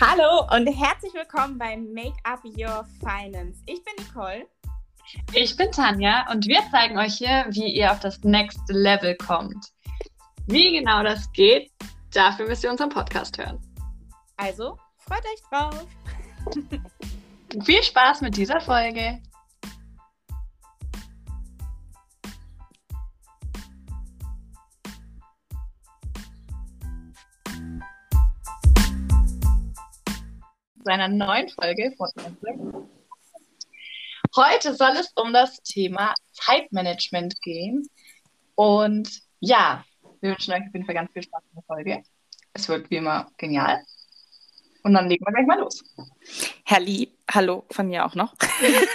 Hallo 0.00 0.48
und 0.50 0.66
herzlich 0.66 1.14
willkommen 1.14 1.56
bei 1.56 1.76
Make 1.76 2.16
Up 2.24 2.44
Your 2.44 2.84
Finance. 2.98 3.62
Ich 3.66 3.80
bin 3.84 3.94
Nicole. 4.04 4.44
Ich 5.32 5.56
bin 5.56 5.70
Tanja 5.70 6.28
und 6.32 6.48
wir 6.48 6.60
zeigen 6.72 6.98
euch 6.98 7.14
hier, 7.14 7.46
wie 7.50 7.72
ihr 7.72 7.92
auf 7.92 8.00
das 8.00 8.18
Next 8.24 8.58
Level 8.66 9.16
kommt. 9.16 9.72
Wie 10.48 10.76
genau 10.76 11.04
das 11.04 11.30
geht, 11.30 11.70
dafür 12.12 12.48
müsst 12.48 12.64
ihr 12.64 12.72
unseren 12.72 12.88
Podcast 12.88 13.38
hören. 13.38 13.60
Also, 14.36 14.76
freut 14.98 15.24
euch 15.26 15.40
drauf. 15.48 15.86
Viel 17.64 17.82
Spaß 17.84 18.20
mit 18.22 18.36
dieser 18.36 18.60
Folge. 18.60 19.22
Zu 30.84 30.92
einer 30.92 31.08
neuen 31.08 31.48
Folge 31.48 31.94
von 31.96 32.10
unserem. 32.16 32.88
Heute 34.36 34.74
soll 34.74 34.96
es 34.98 35.10
um 35.16 35.32
das 35.32 35.62
Thema 35.62 36.14
Zeitmanagement 36.32 37.40
gehen. 37.40 37.88
Und 38.54 39.22
ja, 39.40 39.84
wir 40.20 40.30
wünschen 40.30 40.52
euch 40.52 40.60
auf 40.60 40.74
jeden 40.74 40.84
Fall 40.84 40.94
ganz 40.94 41.10
viel 41.12 41.22
Spaß 41.22 41.42
in 41.42 41.54
der 41.54 41.64
Folge. 41.64 42.02
Es 42.52 42.68
wird 42.68 42.90
wie 42.90 42.96
immer 42.96 43.30
genial. 43.38 43.82
Und 44.82 44.92
dann 44.92 45.08
legen 45.08 45.24
wir 45.24 45.32
gleich 45.32 45.46
mal 45.46 45.58
los. 45.58 45.82
Herr 46.66 46.80
Lee, 46.80 47.08
hallo 47.30 47.64
von 47.70 47.88
mir 47.88 48.04
auch 48.04 48.14
noch. 48.14 48.34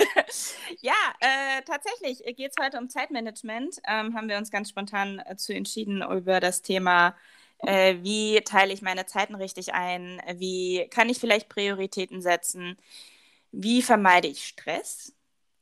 ja, 0.82 0.94
äh, 1.20 1.64
tatsächlich 1.66 2.24
geht 2.36 2.52
es 2.56 2.64
heute 2.64 2.78
um 2.78 2.88
Zeitmanagement. 2.88 3.78
Ähm, 3.88 4.14
haben 4.14 4.30
wir 4.30 4.38
uns 4.38 4.52
ganz 4.52 4.70
spontan 4.70 5.24
dazu 5.28 5.54
entschieden, 5.54 6.04
über 6.04 6.40
das 6.40 6.62
Thema 6.62 7.10
äh, 7.10 7.39
wie 7.64 8.42
teile 8.42 8.74
ich 8.74 8.82
meine 8.82 9.06
Zeiten 9.06 9.36
richtig 9.36 9.74
ein? 9.74 10.22
Wie 10.36 10.88
kann 10.90 11.10
ich 11.10 11.20
vielleicht 11.20 11.50
Prioritäten 11.50 12.22
setzen? 12.22 12.78
Wie 13.52 13.82
vermeide 13.82 14.28
ich 14.28 14.46
Stress? 14.48 15.14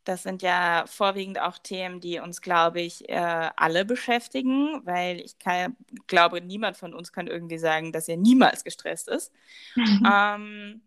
Das 0.03 0.23
sind 0.23 0.41
ja 0.41 0.85
vorwiegend 0.87 1.39
auch 1.39 1.57
Themen, 1.57 1.99
die 1.99 2.19
uns, 2.19 2.41
glaube 2.41 2.79
ich, 2.79 3.09
äh, 3.09 3.49
alle 3.57 3.83
beschäftigen, 3.83 4.81
weil 4.85 5.19
ich 5.19 5.37
kann, 5.37 5.75
glaube, 6.07 6.39
niemand 6.39 6.77
von 6.77 6.93
uns 6.93 7.11
kann 7.11 7.27
irgendwie 7.27 7.57
sagen, 7.57 7.91
dass 7.91 8.07
er 8.07 8.15
niemals 8.17 8.63
gestresst 8.63 9.07
ist. 9.09 9.33
Mhm. 9.75 10.03
Ähm, 10.09 10.81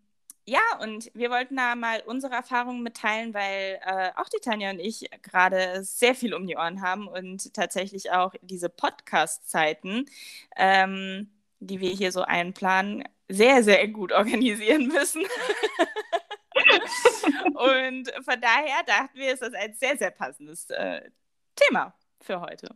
ja, 0.51 0.59
und 0.81 1.09
wir 1.13 1.29
wollten 1.29 1.55
da 1.55 1.75
mal 1.75 2.03
unsere 2.05 2.33
Erfahrungen 2.33 2.83
mitteilen, 2.83 3.33
weil 3.33 3.79
äh, 3.85 4.11
auch 4.17 4.27
die 4.27 4.41
Tanja 4.41 4.71
und 4.71 4.79
ich 4.79 5.09
gerade 5.21 5.81
sehr 5.85 6.13
viel 6.13 6.33
um 6.33 6.45
die 6.45 6.57
Ohren 6.57 6.81
haben 6.81 7.07
und 7.07 7.53
tatsächlich 7.53 8.11
auch 8.11 8.33
diese 8.41 8.67
Podcast-Zeiten, 8.67 10.09
ähm, 10.57 11.31
die 11.61 11.79
wir 11.79 11.91
hier 11.91 12.11
so 12.11 12.23
einplanen, 12.23 13.05
sehr, 13.29 13.63
sehr 13.63 13.87
gut 13.87 14.11
organisieren 14.11 14.87
müssen. 14.87 15.21
und 17.53 18.11
von 18.25 18.41
daher 18.41 18.83
dachten 18.85 19.17
wir, 19.17 19.33
ist 19.33 19.41
das 19.41 19.53
ein 19.53 19.73
sehr, 19.75 19.97
sehr 19.97 20.11
passendes 20.11 20.69
äh, 20.69 21.09
Thema 21.55 21.93
für 22.19 22.41
heute. 22.41 22.75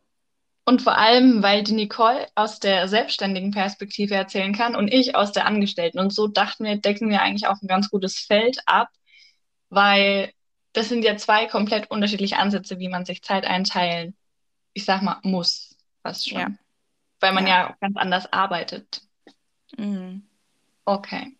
Und 0.67 0.81
vor 0.81 0.97
allem, 0.97 1.43
weil 1.43 1.63
die 1.63 1.73
Nicole 1.73 2.27
aus 2.33 2.59
der 2.59 2.87
selbstständigen 2.87 3.51
Perspektive 3.51 4.15
erzählen 4.15 4.53
kann 4.53 4.75
und 4.75 4.87
ich 4.87 5.15
aus 5.15 5.31
der 5.31 5.45
Angestellten. 5.45 5.99
Und 5.99 6.11
so 6.11 6.27
dachten 6.27 6.65
wir, 6.65 6.75
decken 6.77 7.09
wir 7.09 7.21
eigentlich 7.21 7.47
auch 7.47 7.61
ein 7.61 7.67
ganz 7.67 7.91
gutes 7.91 8.17
Feld 8.17 8.57
ab, 8.65 8.89
weil 9.69 10.33
das 10.73 10.89
sind 10.89 11.05
ja 11.05 11.17
zwei 11.17 11.45
komplett 11.45 11.91
unterschiedliche 11.91 12.37
Ansätze, 12.37 12.79
wie 12.79 12.89
man 12.89 13.05
sich 13.05 13.21
Zeit 13.21 13.45
einteilen, 13.45 14.17
ich 14.73 14.85
sag 14.85 15.03
mal, 15.03 15.19
muss, 15.21 15.77
was 16.01 16.25
schon. 16.25 16.39
Ja. 16.39 16.47
Weil 17.19 17.33
man 17.33 17.45
ja. 17.45 17.69
ja 17.69 17.77
ganz 17.79 17.95
anders 17.95 18.33
arbeitet. 18.33 19.03
Mhm. 19.77 20.27
Okay. 20.83 21.37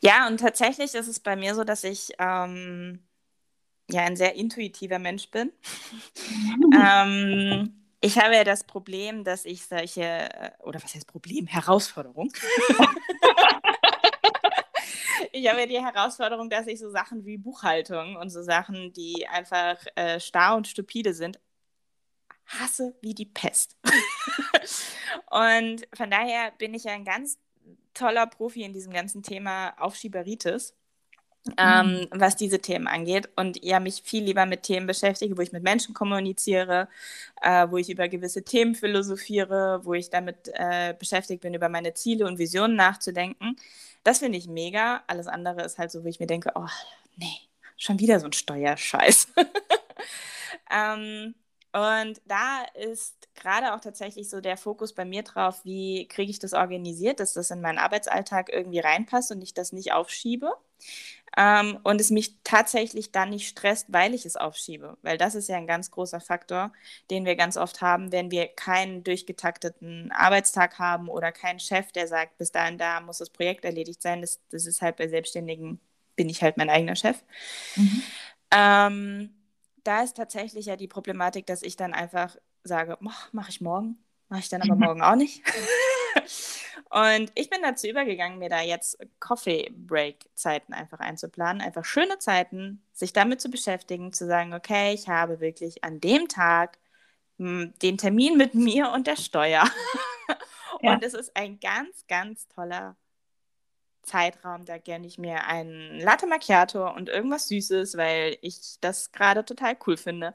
Ja, 0.00 0.26
und 0.28 0.38
tatsächlich 0.40 0.94
ist 0.94 1.08
es 1.08 1.20
bei 1.20 1.36
mir 1.36 1.54
so, 1.54 1.64
dass 1.64 1.84
ich 1.84 2.12
ähm, 2.18 3.02
ja 3.90 4.02
ein 4.02 4.16
sehr 4.16 4.34
intuitiver 4.34 4.98
Mensch 4.98 5.30
bin. 5.30 5.52
ähm, 6.78 7.85
ich 8.06 8.18
habe 8.18 8.36
ja 8.36 8.44
das 8.44 8.62
Problem, 8.62 9.24
dass 9.24 9.44
ich 9.44 9.66
solche, 9.66 10.02
äh, 10.02 10.52
oder 10.62 10.80
was 10.82 10.94
heißt 10.94 11.08
Problem? 11.08 11.48
Herausforderung. 11.48 12.32
ich 15.32 15.48
habe 15.48 15.60
ja 15.60 15.66
die 15.66 15.84
Herausforderung, 15.84 16.48
dass 16.48 16.68
ich 16.68 16.78
so 16.78 16.88
Sachen 16.88 17.24
wie 17.24 17.36
Buchhaltung 17.36 18.14
und 18.14 18.30
so 18.30 18.42
Sachen, 18.42 18.92
die 18.92 19.26
einfach 19.26 19.76
äh, 19.96 20.20
starr 20.20 20.56
und 20.56 20.68
stupide 20.68 21.14
sind, 21.14 21.40
hasse 22.46 22.94
wie 23.00 23.14
die 23.14 23.26
Pest. 23.26 23.76
und 25.30 25.88
von 25.92 26.08
daher 26.08 26.52
bin 26.58 26.74
ich 26.74 26.84
ja 26.84 26.92
ein 26.92 27.04
ganz 27.04 27.40
toller 27.92 28.28
Profi 28.28 28.62
in 28.62 28.72
diesem 28.72 28.92
ganzen 28.92 29.24
Thema 29.24 29.70
Aufschieberitis 29.80 30.76
ähm, 31.58 31.86
mhm. 31.86 32.08
was 32.10 32.36
diese 32.36 32.60
Themen 32.60 32.86
angeht. 32.86 33.28
Und 33.36 33.62
ja, 33.64 33.80
mich 33.80 34.02
viel 34.04 34.24
lieber 34.24 34.46
mit 34.46 34.62
Themen 34.62 34.86
beschäftige, 34.86 35.36
wo 35.36 35.42
ich 35.42 35.52
mit 35.52 35.62
Menschen 35.62 35.94
kommuniziere, 35.94 36.88
äh, 37.42 37.66
wo 37.70 37.76
ich 37.76 37.90
über 37.90 38.08
gewisse 38.08 38.44
Themen 38.44 38.74
philosophiere, 38.74 39.80
wo 39.84 39.94
ich 39.94 40.10
damit 40.10 40.50
äh, 40.54 40.94
beschäftigt 40.98 41.42
bin, 41.42 41.54
über 41.54 41.68
meine 41.68 41.94
Ziele 41.94 42.26
und 42.26 42.38
Visionen 42.38 42.76
nachzudenken. 42.76 43.56
Das 44.04 44.20
finde 44.20 44.38
ich 44.38 44.48
mega. 44.48 45.02
Alles 45.06 45.26
andere 45.26 45.62
ist 45.62 45.78
halt 45.78 45.90
so, 45.90 46.04
wo 46.04 46.08
ich 46.08 46.20
mir 46.20 46.26
denke, 46.26 46.52
oh, 46.54 46.68
nee, 47.16 47.40
schon 47.76 47.98
wieder 47.98 48.20
so 48.20 48.26
ein 48.26 48.32
Steuerscheiß. 48.32 49.28
ähm, 50.70 51.34
und 51.72 52.22
da 52.24 52.64
ist 52.74 53.28
gerade 53.34 53.74
auch 53.74 53.80
tatsächlich 53.80 54.30
so 54.30 54.40
der 54.40 54.56
Fokus 54.56 54.94
bei 54.94 55.04
mir 55.04 55.22
drauf, 55.22 55.64
wie 55.64 56.08
kriege 56.08 56.30
ich 56.30 56.38
das 56.38 56.54
organisiert, 56.54 57.20
dass 57.20 57.34
das 57.34 57.50
in 57.50 57.60
meinen 57.60 57.78
Arbeitsalltag 57.78 58.48
irgendwie 58.50 58.78
reinpasst 58.78 59.30
und 59.30 59.42
ich 59.42 59.52
das 59.52 59.72
nicht 59.72 59.92
aufschiebe. 59.92 60.52
Ähm, 61.36 61.78
und 61.82 62.00
es 62.00 62.10
mich 62.10 62.38
tatsächlich 62.44 63.12
dann 63.12 63.28
nicht 63.28 63.48
stresst, 63.48 63.92
weil 63.92 64.14
ich 64.14 64.24
es 64.24 64.36
aufschiebe. 64.36 64.96
Weil 65.02 65.18
das 65.18 65.34
ist 65.34 65.48
ja 65.48 65.56
ein 65.56 65.66
ganz 65.66 65.90
großer 65.90 66.20
Faktor, 66.20 66.72
den 67.10 67.26
wir 67.26 67.36
ganz 67.36 67.58
oft 67.58 67.82
haben, 67.82 68.10
wenn 68.10 68.30
wir 68.30 68.48
keinen 68.48 69.04
durchgetakteten 69.04 70.10
Arbeitstag 70.12 70.78
haben 70.78 71.08
oder 71.08 71.32
keinen 71.32 71.60
Chef, 71.60 71.92
der 71.92 72.08
sagt, 72.08 72.38
bis 72.38 72.52
dahin 72.52 72.78
da 72.78 73.00
muss 73.00 73.18
das 73.18 73.28
Projekt 73.28 73.66
erledigt 73.66 74.00
sein. 74.00 74.22
Das, 74.22 74.40
das 74.50 74.64
ist 74.64 74.80
halt 74.80 74.96
bei 74.96 75.08
Selbstständigen, 75.08 75.78
bin 76.16 76.30
ich 76.30 76.42
halt 76.42 76.56
mein 76.56 76.70
eigener 76.70 76.96
Chef. 76.96 77.22
Mhm. 77.76 78.02
Ähm, 78.50 79.34
da 79.84 80.02
ist 80.02 80.16
tatsächlich 80.16 80.66
ja 80.66 80.76
die 80.76 80.88
Problematik, 80.88 81.46
dass 81.46 81.62
ich 81.62 81.76
dann 81.76 81.92
einfach 81.92 82.36
sage, 82.64 82.96
mache 83.00 83.50
ich 83.50 83.60
morgen, 83.60 83.98
mache 84.30 84.40
ich 84.40 84.48
dann 84.48 84.62
aber 84.62 84.74
morgen 84.76 85.02
auch 85.02 85.16
nicht. 85.16 85.42
und 86.90 87.32
ich 87.34 87.50
bin 87.50 87.62
dazu 87.62 87.86
übergegangen, 87.86 88.38
mir 88.38 88.48
da 88.48 88.60
jetzt 88.60 88.98
Coffee-Break-Zeiten 89.20 90.72
einfach 90.72 91.00
einzuplanen. 91.00 91.62
Einfach 91.62 91.84
schöne 91.84 92.18
Zeiten, 92.18 92.82
sich 92.92 93.12
damit 93.12 93.40
zu 93.40 93.50
beschäftigen, 93.50 94.12
zu 94.12 94.26
sagen, 94.26 94.54
okay, 94.54 94.92
ich 94.92 95.08
habe 95.08 95.40
wirklich 95.40 95.84
an 95.84 96.00
dem 96.00 96.28
Tag 96.28 96.78
hm, 97.38 97.74
den 97.82 97.98
Termin 97.98 98.36
mit 98.36 98.54
mir 98.54 98.90
und 98.92 99.06
der 99.06 99.16
Steuer. 99.16 99.64
Ja. 100.82 100.92
Und 100.92 101.02
es 101.02 101.14
ist 101.14 101.34
ein 101.34 101.58
ganz, 101.58 102.06
ganz 102.06 102.48
toller 102.48 102.96
Zeitraum, 104.02 104.64
da 104.64 104.78
gönne 104.78 105.06
ich 105.06 105.18
mir 105.18 105.44
einen 105.46 106.00
Latte 106.00 106.26
Macchiato 106.26 106.90
und 106.92 107.08
irgendwas 107.08 107.48
Süßes, 107.48 107.96
weil 107.96 108.38
ich 108.40 108.78
das 108.80 109.10
gerade 109.12 109.44
total 109.44 109.76
cool 109.86 109.96
finde. 109.96 110.34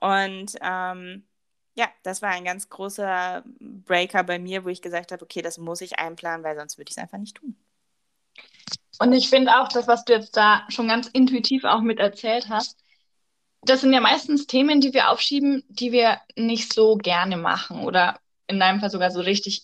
Und 0.00 0.56
ähm, 0.62 1.24
ja, 1.80 1.88
das 2.02 2.20
war 2.20 2.28
ein 2.28 2.44
ganz 2.44 2.68
großer 2.68 3.42
Breaker 3.58 4.22
bei 4.22 4.38
mir, 4.38 4.66
wo 4.66 4.68
ich 4.68 4.82
gesagt 4.82 5.12
habe, 5.12 5.24
okay, 5.24 5.40
das 5.40 5.56
muss 5.56 5.80
ich 5.80 5.98
einplanen, 5.98 6.44
weil 6.44 6.54
sonst 6.54 6.76
würde 6.76 6.90
ich 6.90 6.96
es 6.96 7.02
einfach 7.02 7.16
nicht 7.16 7.38
tun. 7.38 7.56
Und 8.98 9.14
ich 9.14 9.30
finde 9.30 9.58
auch, 9.58 9.68
das, 9.68 9.88
was 9.88 10.04
du 10.04 10.12
jetzt 10.12 10.36
da 10.36 10.66
schon 10.68 10.88
ganz 10.88 11.06
intuitiv 11.06 11.64
auch 11.64 11.80
mit 11.80 11.98
erzählt 11.98 12.50
hast, 12.50 12.76
das 13.62 13.80
sind 13.80 13.94
ja 13.94 14.00
meistens 14.00 14.46
Themen, 14.46 14.82
die 14.82 14.92
wir 14.92 15.08
aufschieben, 15.08 15.64
die 15.68 15.90
wir 15.90 16.20
nicht 16.36 16.74
so 16.74 16.96
gerne 16.96 17.38
machen 17.38 17.80
oder 17.80 18.20
in 18.46 18.60
deinem 18.60 18.80
Fall 18.80 18.90
sogar 18.90 19.10
so 19.10 19.20
richtig 19.20 19.62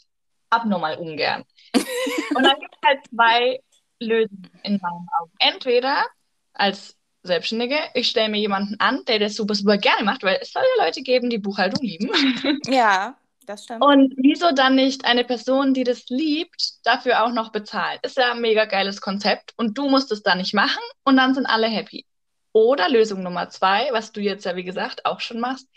abnormal 0.48 0.96
ungern. 0.96 1.44
Und 1.74 2.42
dann 2.42 2.58
gibt 2.60 2.74
es 2.80 2.88
halt 2.88 3.06
zwei 3.08 3.60
Lösungen 4.00 4.50
in 4.62 4.78
meinen 4.80 5.06
Augen. 5.20 5.32
Entweder 5.38 6.06
als 6.54 6.96
Selbstständige, 7.26 7.76
ich 7.94 8.08
stelle 8.08 8.28
mir 8.28 8.38
jemanden 8.38 8.76
an, 8.78 9.04
der 9.06 9.18
das 9.18 9.34
super, 9.34 9.54
super 9.54 9.78
gerne 9.78 10.04
macht, 10.04 10.22
weil 10.22 10.38
es 10.40 10.52
soll 10.52 10.62
ja 10.76 10.84
Leute 10.84 11.02
geben, 11.02 11.30
die 11.30 11.38
Buchhaltung 11.38 11.84
lieben. 11.84 12.10
Ja, 12.66 13.16
das 13.46 13.64
stimmt. 13.64 13.82
Und 13.84 14.14
wieso 14.16 14.52
dann 14.52 14.74
nicht 14.74 15.04
eine 15.04 15.24
Person, 15.24 15.74
die 15.74 15.84
das 15.84 16.08
liebt, 16.08 16.84
dafür 16.84 17.24
auch 17.24 17.32
noch 17.32 17.52
bezahlt? 17.52 18.00
Ist 18.02 18.16
ja 18.16 18.32
ein 18.32 18.40
mega 18.40 18.64
geiles 18.64 19.00
Konzept 19.00 19.52
und 19.56 19.78
du 19.78 19.88
musst 19.88 20.10
es 20.12 20.22
dann 20.22 20.38
nicht 20.38 20.54
machen 20.54 20.82
und 21.04 21.16
dann 21.16 21.34
sind 21.34 21.46
alle 21.46 21.68
happy. 21.68 22.04
Oder 22.52 22.88
Lösung 22.88 23.22
Nummer 23.22 23.50
zwei, 23.50 23.88
was 23.92 24.12
du 24.12 24.20
jetzt 24.20 24.44
ja 24.46 24.56
wie 24.56 24.64
gesagt 24.64 25.04
auch 25.04 25.20
schon 25.20 25.40
machst, 25.40 25.68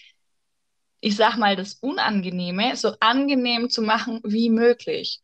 ich 1.02 1.16
sag 1.16 1.38
mal, 1.38 1.56
das 1.56 1.76
Unangenehme 1.76 2.76
so 2.76 2.94
angenehm 3.00 3.70
zu 3.70 3.82
machen 3.82 4.22
wie 4.24 4.50
möglich. 4.50 5.22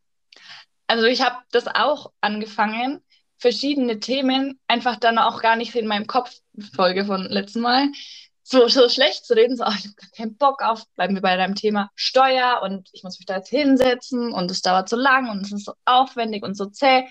Also 0.87 1.05
ich 1.05 1.21
habe 1.21 1.37
das 1.51 1.67
auch 1.67 2.11
angefangen, 2.21 3.03
verschiedene 3.37 3.99
Themen 3.99 4.59
einfach 4.67 4.97
dann 4.97 5.17
auch 5.17 5.41
gar 5.41 5.55
nicht 5.55 5.75
in 5.75 5.87
meinem 5.87 6.07
Kopf, 6.07 6.39
Folge 6.73 7.05
von 7.05 7.23
letzten 7.25 7.61
Mal, 7.61 7.89
so, 8.47 8.67
so 8.67 8.87
schlecht 8.89 9.25
zu 9.25 9.33
reden, 9.33 9.57
so, 9.57 9.63
oh, 9.65 9.73
ich 9.75 9.85
habe 9.85 9.95
gar 9.95 10.09
keinen 10.15 10.37
Bock 10.37 10.61
auf, 10.61 10.87
bleiben 10.93 11.15
wir 11.15 11.21
bei 11.21 11.35
deinem 11.35 11.55
Thema 11.55 11.89
Steuer 11.95 12.61
und 12.63 12.89
ich 12.93 13.03
muss 13.03 13.17
mich 13.17 13.25
da 13.25 13.37
jetzt 13.37 13.49
hinsetzen 13.49 14.31
und 14.31 14.51
es 14.51 14.61
dauert 14.61 14.87
so 14.87 14.95
lang 14.95 15.29
und 15.29 15.41
es 15.41 15.51
ist 15.51 15.65
so 15.65 15.73
aufwendig 15.85 16.43
und 16.43 16.55
so 16.55 16.67
zäh. 16.67 17.05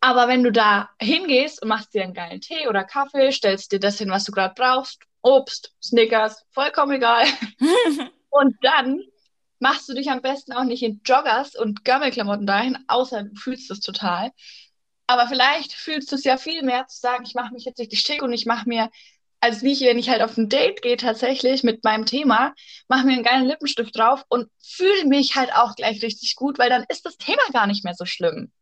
Aber 0.00 0.28
wenn 0.28 0.44
du 0.44 0.52
da 0.52 0.88
hingehst 1.00 1.60
und 1.60 1.68
machst 1.68 1.92
dir 1.92 2.04
einen 2.04 2.14
geilen 2.14 2.40
Tee 2.40 2.68
oder 2.68 2.84
Kaffee, 2.84 3.32
stellst 3.32 3.72
dir 3.72 3.80
das 3.80 3.98
hin, 3.98 4.10
was 4.10 4.24
du 4.24 4.32
gerade 4.32 4.54
brauchst, 4.56 5.02
Obst, 5.20 5.74
Snickers, 5.82 6.46
vollkommen 6.52 6.92
egal. 6.92 7.26
und 8.30 8.56
dann 8.62 9.02
machst 9.58 9.88
du 9.88 9.94
dich 9.94 10.10
am 10.10 10.22
besten 10.22 10.52
auch 10.52 10.64
nicht 10.64 10.82
in 10.82 11.00
Joggers 11.04 11.54
und 11.54 11.84
Gammelklamotten 11.84 12.46
dahin, 12.46 12.78
außer 12.88 13.24
du 13.24 13.34
fühlst 13.34 13.70
es 13.70 13.80
total. 13.80 14.30
Aber 15.10 15.26
vielleicht 15.26 15.72
fühlst 15.72 16.12
du 16.12 16.14
es 16.14 16.22
ja 16.22 16.36
viel 16.36 16.62
mehr 16.62 16.86
zu 16.86 17.00
sagen, 17.00 17.24
ich 17.26 17.34
mache 17.34 17.52
mich 17.52 17.64
jetzt 17.64 17.80
richtig 17.80 17.98
schick 17.98 18.22
und 18.22 18.32
ich 18.32 18.46
mache 18.46 18.68
mir, 18.68 18.90
als 19.40 19.64
wie 19.64 19.72
ich, 19.72 19.80
wenn 19.80 19.98
ich 19.98 20.08
halt 20.08 20.22
auf 20.22 20.36
ein 20.36 20.48
Date 20.48 20.82
gehe 20.82 20.96
tatsächlich 20.96 21.64
mit 21.64 21.82
meinem 21.82 22.06
Thema, 22.06 22.54
mache 22.86 23.06
mir 23.06 23.14
einen 23.14 23.24
geilen 23.24 23.48
Lippenstift 23.48 23.98
drauf 23.98 24.24
und 24.28 24.48
fühle 24.62 25.06
mich 25.06 25.34
halt 25.34 25.52
auch 25.52 25.74
gleich 25.74 26.00
richtig 26.00 26.36
gut, 26.36 26.60
weil 26.60 26.70
dann 26.70 26.84
ist 26.88 27.06
das 27.06 27.18
Thema 27.18 27.42
gar 27.52 27.66
nicht 27.66 27.82
mehr 27.82 27.94
so 27.94 28.04
schlimm. 28.04 28.52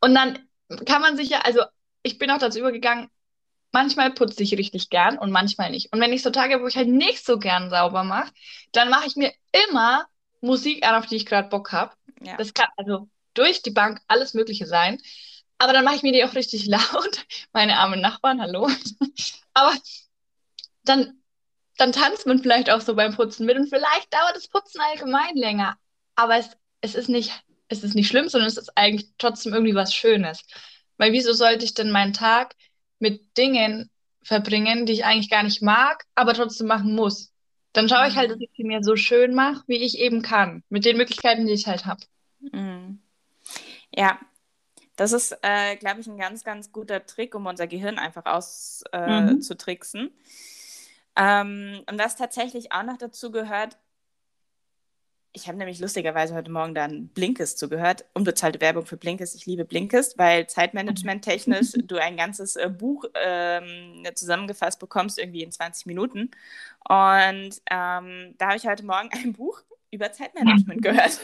Und 0.00 0.12
dann 0.16 0.40
kann 0.86 1.00
man 1.00 1.16
sich 1.16 1.28
ja, 1.28 1.42
also 1.42 1.62
ich 2.02 2.18
bin 2.18 2.28
auch 2.32 2.38
dazu 2.38 2.58
übergegangen, 2.58 3.08
manchmal 3.70 4.10
putze 4.12 4.42
ich 4.42 4.58
richtig 4.58 4.90
gern 4.90 5.18
und 5.18 5.30
manchmal 5.30 5.70
nicht. 5.70 5.92
Und 5.92 6.00
wenn 6.00 6.12
ich 6.12 6.24
so 6.24 6.30
Tage, 6.30 6.60
wo 6.60 6.66
ich 6.66 6.76
halt 6.76 6.88
nicht 6.88 7.24
so 7.24 7.38
gern 7.38 7.70
sauber 7.70 8.02
mache, 8.02 8.32
dann 8.72 8.90
mache 8.90 9.06
ich 9.06 9.14
mir 9.14 9.32
immer 9.68 10.04
Musik 10.40 10.84
an, 10.84 10.96
auf 10.96 11.06
die 11.06 11.14
ich 11.14 11.26
gerade 11.26 11.48
Bock 11.48 11.70
habe. 11.70 11.94
Ja. 12.20 12.36
Das 12.36 12.52
kann 12.54 12.66
also 12.76 13.06
durch 13.34 13.62
die 13.62 13.70
Bank 13.70 14.00
alles 14.08 14.34
Mögliche 14.34 14.66
sein. 14.66 14.98
Aber 15.58 15.72
dann 15.72 15.84
mache 15.84 15.96
ich 15.96 16.02
mir 16.02 16.12
die 16.12 16.24
auch 16.24 16.34
richtig 16.34 16.66
laut. 16.66 17.26
Meine 17.52 17.78
armen 17.78 18.00
Nachbarn, 18.00 18.40
hallo. 18.40 18.68
Aber 19.54 19.74
dann, 20.84 21.20
dann 21.78 21.92
tanzt 21.92 22.26
man 22.26 22.40
vielleicht 22.40 22.70
auch 22.70 22.80
so 22.80 22.94
beim 22.94 23.14
Putzen 23.14 23.46
mit 23.46 23.56
und 23.56 23.68
vielleicht 23.68 24.12
dauert 24.12 24.34
das 24.34 24.48
Putzen 24.48 24.80
allgemein 24.80 25.36
länger. 25.36 25.76
Aber 26.16 26.36
es, 26.36 26.50
es, 26.80 26.94
ist 26.94 27.08
nicht, 27.08 27.32
es 27.68 27.84
ist 27.84 27.94
nicht 27.94 28.08
schlimm, 28.08 28.28
sondern 28.28 28.48
es 28.48 28.56
ist 28.56 28.76
eigentlich 28.76 29.10
trotzdem 29.18 29.52
irgendwie 29.54 29.74
was 29.74 29.94
Schönes. 29.94 30.44
Weil 30.96 31.12
wieso 31.12 31.32
sollte 31.32 31.64
ich 31.64 31.74
denn 31.74 31.90
meinen 31.90 32.12
Tag 32.12 32.54
mit 32.98 33.36
Dingen 33.36 33.90
verbringen, 34.22 34.86
die 34.86 34.92
ich 34.92 35.04
eigentlich 35.04 35.30
gar 35.30 35.42
nicht 35.42 35.62
mag, 35.62 36.04
aber 36.14 36.34
trotzdem 36.34 36.68
machen 36.68 36.94
muss. 36.94 37.32
Dann 37.72 37.88
schaue 37.88 38.08
ich 38.08 38.16
halt, 38.16 38.30
dass 38.30 38.38
mhm. 38.38 38.44
ich 38.44 38.50
sie 38.56 38.64
mir 38.64 38.82
so 38.82 38.96
schön 38.96 39.34
mache, 39.34 39.64
wie 39.66 39.82
ich 39.82 39.98
eben 39.98 40.22
kann, 40.22 40.62
mit 40.68 40.84
den 40.84 40.96
Möglichkeiten, 40.96 41.46
die 41.46 41.52
ich 41.52 41.66
halt 41.66 41.86
habe. 41.86 42.00
Mhm. 42.40 43.01
Ja, 43.94 44.18
das 44.96 45.12
ist, 45.12 45.36
äh, 45.42 45.76
glaube 45.76 46.00
ich, 46.00 46.06
ein 46.06 46.18
ganz, 46.18 46.44
ganz 46.44 46.72
guter 46.72 47.06
Trick, 47.06 47.34
um 47.34 47.46
unser 47.46 47.66
Gehirn 47.66 47.98
einfach 47.98 48.26
auszutricksen. 48.26 50.12
Äh, 51.16 51.44
mhm. 51.44 51.76
ähm, 51.76 51.82
und 51.90 51.98
was 51.98 52.16
tatsächlich 52.16 52.72
auch 52.72 52.82
noch 52.82 52.98
dazu 52.98 53.30
gehört, 53.30 53.78
ich 55.34 55.48
habe 55.48 55.56
nämlich 55.56 55.80
lustigerweise 55.80 56.34
heute 56.34 56.50
Morgen 56.50 56.74
dann 56.74 57.08
Blinkist 57.08 57.58
zugehört. 57.58 58.04
Unbezahlte 58.12 58.60
Werbung 58.60 58.84
für 58.84 58.98
Blinkist. 58.98 59.34
Ich 59.34 59.46
liebe 59.46 59.64
Blinkist, 59.64 60.18
weil 60.18 60.46
zeitmanagement-technisch 60.46 61.72
du 61.84 61.96
ein 61.96 62.18
ganzes 62.18 62.56
äh, 62.56 62.68
Buch 62.68 63.06
ähm, 63.14 64.04
zusammengefasst 64.14 64.78
bekommst, 64.78 65.18
irgendwie 65.18 65.42
in 65.42 65.50
20 65.50 65.86
Minuten. 65.86 66.30
Und 66.86 67.62
ähm, 67.70 68.34
da 68.36 68.46
habe 68.46 68.56
ich 68.56 68.66
heute 68.66 68.84
Morgen 68.84 69.08
ein 69.12 69.32
Buch 69.32 69.62
über 69.90 70.12
Zeitmanagement 70.12 70.82
gehört. 70.82 71.18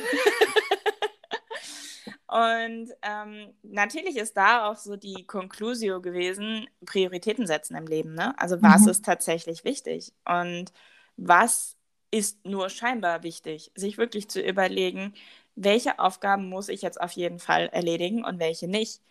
Und 2.29 2.93
ähm, 3.01 3.55
natürlich 3.63 4.17
ist 4.19 4.37
da 4.37 4.69
auch 4.69 4.77
so 4.77 4.97
die 4.97 5.25
Conclusio 5.27 6.03
gewesen, 6.03 6.69
Prioritäten 6.85 7.47
setzen 7.47 7.75
im 7.75 7.87
Leben. 7.87 8.15
Ne? 8.15 8.39
Also 8.39 8.61
was 8.61 8.83
mhm. 8.83 8.91
ist 8.91 9.05
tatsächlich 9.05 9.65
wichtig 9.65 10.13
und 10.27 10.73
was 11.17 11.77
ist 12.11 12.45
nur 12.45 12.69
scheinbar 12.69 13.23
wichtig, 13.23 13.73
sich 13.75 13.97
wirklich 13.99 14.29
zu 14.29 14.41
überlegen, 14.43 15.15
welche 15.57 15.99
Aufgaben 15.99 16.49
muss 16.49 16.69
ich 16.69 16.83
jetzt 16.83 17.01
auf 17.01 17.13
jeden 17.13 17.39
Fall 17.39 17.69
erledigen 17.69 18.25
und 18.25 18.39
welche 18.39 18.69
nicht. 18.69 19.03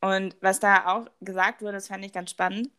Und 0.00 0.36
was 0.40 0.60
da 0.60 0.86
auch 0.86 1.06
gesagt 1.20 1.62
wurde, 1.62 1.74
das 1.74 1.88
fand 1.88 2.04
ich 2.04 2.12
ganz 2.12 2.30
spannend. 2.30 2.70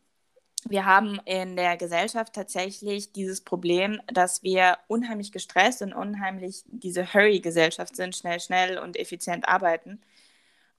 Wir 0.68 0.84
haben 0.84 1.20
in 1.24 1.56
der 1.56 1.76
Gesellschaft 1.76 2.34
tatsächlich 2.34 3.12
dieses 3.12 3.40
Problem, 3.40 4.00
dass 4.12 4.42
wir 4.42 4.78
unheimlich 4.88 5.32
gestresst 5.32 5.82
und 5.82 5.92
unheimlich 5.92 6.64
diese 6.66 7.14
Hurry-Gesellschaft 7.14 7.96
sind, 7.96 8.14
schnell, 8.14 8.40
schnell 8.40 8.78
und 8.78 8.96
effizient 8.96 9.48
arbeiten. 9.48 10.00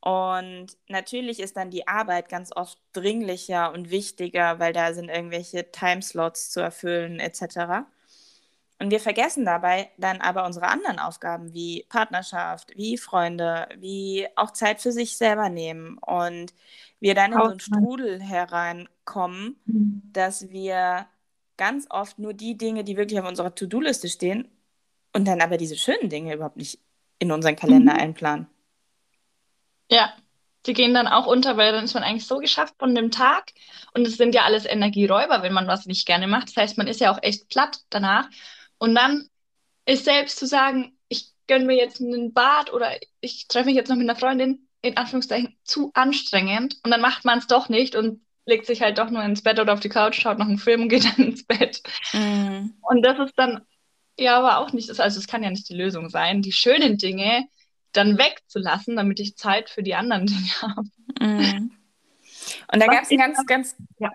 Und 0.02 0.78
natürlich 0.88 1.40
ist 1.40 1.58
dann 1.58 1.70
die 1.70 1.88
Arbeit 1.88 2.30
ganz 2.30 2.52
oft 2.56 2.78
dringlicher 2.94 3.72
und 3.72 3.92
wichtiger, 3.92 4.60
weil 4.60 4.74
da 4.74 4.94
sind 4.94 5.10
irgendwelche 5.10 5.72
Timeslots 5.72 6.50
zu 6.52 6.60
erfüllen 6.60 7.20
etc. 7.20 7.86
Und 8.80 8.90
wir 8.90 9.00
vergessen 9.00 9.46
dabei 9.46 9.92
dann 9.98 10.22
aber 10.22 10.44
unsere 10.46 10.68
anderen 10.68 10.98
Aufgaben 10.98 11.54
wie 11.54 11.86
Partnerschaft, 11.88 12.76
wie 12.76 12.98
Freunde, 12.98 13.70
wie 13.78 14.28
auch 14.36 14.52
Zeit 14.52 14.82
für 14.82 14.92
sich 14.92 15.18
selber 15.18 15.50
nehmen. 15.50 16.00
Und 16.00 16.52
wir 17.02 17.14
dann 17.14 17.34
in 17.34 17.38
so 17.38 17.44
einen 17.44 17.60
Strudel 17.60 18.22
hereinkommen, 18.22 19.58
mhm. 19.66 20.02
dass 20.14 20.50
wir 20.50 21.08
ganz 21.58 21.88
oft 21.90 22.18
nur 22.18 22.34
die 22.34 22.58
Dinge, 22.58 22.86
die 22.86 22.96
wirklich 22.96 23.20
auf 23.20 23.28
unserer 23.28 23.54
To-Do-Liste 23.54 24.08
stehen, 24.08 24.48
und 25.14 25.26
dann 25.28 25.42
aber 25.42 25.58
diese 25.58 25.76
schönen 25.76 26.10
Dinge 26.10 26.34
überhaupt 26.34 26.58
nicht 26.58 26.80
in 27.20 27.32
unseren 27.32 27.56
Kalender 27.56 27.94
mhm. 27.94 28.00
einplanen. 28.00 28.48
Ja, 29.90 30.14
die 30.66 30.74
gehen 30.74 30.94
dann 30.94 31.08
auch 31.08 31.28
unter, 31.28 31.58
weil 31.58 31.72
dann 31.72 31.86
ist 31.86 31.94
man 31.94 32.04
eigentlich 32.04 32.28
so 32.28 32.38
geschafft 32.38 32.76
von 32.80 32.96
dem 32.96 33.12
Tag. 33.12 33.52
Und 33.94 34.08
es 34.08 34.18
sind 34.18 34.34
ja 34.34 34.44
alles 34.44 34.66
Energieräuber, 34.66 35.44
wenn 35.44 35.54
man 35.54 35.68
was 35.68 35.86
nicht 35.86 36.06
gerne 36.06 36.28
macht. 36.28 36.50
Das 36.50 36.58
heißt, 36.58 36.78
man 36.78 36.88
ist 36.88 37.02
ja 37.02 37.12
auch 37.12 37.20
echt 37.22 37.50
platt 37.50 37.80
danach. 37.90 38.30
Und 38.78 38.96
dann 38.96 39.28
ist 39.86 40.06
selbst 40.06 40.40
zu 40.40 40.48
sagen, 40.48 40.98
ich 41.10 41.32
gönne 41.48 41.66
mir 41.66 41.76
jetzt 41.76 42.00
einen 42.00 42.32
Bad 42.34 42.72
oder 42.72 42.92
ich 43.20 43.48
treffe 43.48 43.66
mich 43.66 43.76
jetzt 43.76 43.90
noch 43.90 43.98
mit 43.98 44.10
einer 44.10 44.18
Freundin, 44.18 44.68
in 44.82 44.98
Anführungszeichen, 44.98 45.56
zu 45.64 45.92
anstrengend. 45.94 46.80
Und 46.84 46.92
dann 46.92 47.02
macht 47.02 47.26
man 47.26 47.40
es 47.40 47.48
doch 47.48 47.70
nicht 47.70 47.96
und 47.96 48.22
legt 48.46 48.66
sich 48.66 48.82
halt 48.82 48.98
doch 48.98 49.10
nur 49.10 49.24
ins 49.24 49.44
Bett 49.44 49.60
oder 49.60 49.74
auf 49.74 49.80
die 49.80 49.90
Couch, 49.90 50.20
schaut 50.20 50.40
noch 50.40 50.48
einen 50.48 50.58
Film 50.58 50.84
und 50.84 50.90
geht 50.90 51.06
dann 51.18 51.28
ins 51.28 51.44
Bett. 51.44 51.82
Mhm. 52.14 52.74
Und 52.82 53.04
das 53.04 53.20
ist 53.20 53.38
dann, 53.38 53.62
ja, 54.18 54.38
aber 54.38 54.58
auch 54.58 54.74
nicht, 54.74 54.90
also 54.90 55.20
es 55.20 55.28
kann 55.28 55.44
ja 55.44 55.50
nicht 55.50 55.70
die 55.70 55.76
Lösung 55.76 56.10
sein, 56.10 56.42
die 56.42 56.52
schönen 56.52 56.98
Dinge 56.98 57.48
dann 57.94 58.18
wegzulassen, 58.18 58.96
damit 58.96 59.20
ich 59.20 59.36
Zeit 59.36 59.70
für 59.70 59.84
die 59.84 59.96
anderen 59.96 60.26
Dinge 60.28 60.62
habe. 60.62 60.88
Mhm. 61.20 61.72
Und 62.74 62.80
da 62.80 62.88
gab 62.88 63.04
es 63.04 63.12
einen 63.12 63.20
ganz, 63.20 63.46
ganz, 63.46 63.76
ja. 64.00 64.12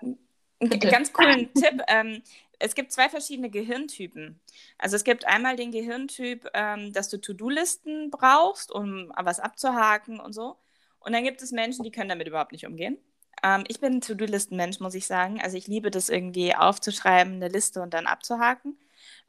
einen 0.59 0.79
ganz 0.79 1.13
coolen 1.13 1.53
Tipp. 1.53 1.81
Ähm, 1.87 2.21
es 2.59 2.75
gibt 2.75 2.91
zwei 2.91 3.09
verschiedene 3.09 3.49
Gehirntypen. 3.49 4.39
Also 4.77 4.95
es 4.95 5.03
gibt 5.03 5.25
einmal 5.25 5.55
den 5.55 5.71
Gehirntyp, 5.71 6.49
ähm, 6.53 6.93
dass 6.93 7.09
du 7.09 7.19
To-Do-Listen 7.19 8.09
brauchst, 8.09 8.71
um 8.71 9.11
was 9.15 9.39
abzuhaken 9.39 10.19
und 10.19 10.33
so. 10.33 10.57
Und 10.99 11.13
dann 11.13 11.23
gibt 11.23 11.41
es 11.41 11.51
Menschen, 11.51 11.83
die 11.83 11.91
können 11.91 12.09
damit 12.09 12.27
überhaupt 12.27 12.51
nicht 12.51 12.65
umgehen. 12.65 12.97
Ähm, 13.43 13.63
ich 13.67 13.79
bin 13.79 13.95
ein 13.95 14.01
To-Do-Listen-Mensch, 14.01 14.79
muss 14.79 14.95
ich 14.95 15.05
sagen. 15.05 15.39
Also 15.41 15.57
ich 15.57 15.67
liebe 15.67 15.91
das 15.91 16.09
irgendwie 16.09 16.55
aufzuschreiben, 16.55 17.35
eine 17.35 17.49
Liste 17.49 17.81
und 17.81 17.93
dann 17.93 18.07
abzuhaken. 18.07 18.77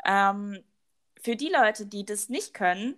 Ähm, 0.05 0.63
für 1.21 1.37
die 1.37 1.51
Leute, 1.51 1.87
die 1.87 2.05
das 2.05 2.29
nicht 2.29 2.55
können, 2.55 2.95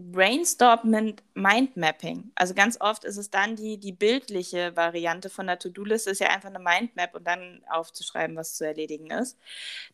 Brainstorming 0.00 1.16
Mindmapping. 1.34 2.32
Also 2.34 2.54
ganz 2.54 2.80
oft 2.80 3.04
ist 3.04 3.16
es 3.16 3.30
dann 3.30 3.56
die, 3.56 3.78
die 3.78 3.92
bildliche 3.92 4.76
Variante 4.76 5.30
von 5.30 5.46
der 5.46 5.58
To-Do-Liste, 5.58 6.10
ist 6.10 6.20
ja 6.20 6.28
einfach 6.28 6.48
eine 6.48 6.58
Mindmap 6.58 7.14
und 7.14 7.26
dann 7.26 7.62
aufzuschreiben, 7.70 8.36
was 8.36 8.56
zu 8.56 8.66
erledigen 8.66 9.10
ist. 9.10 9.38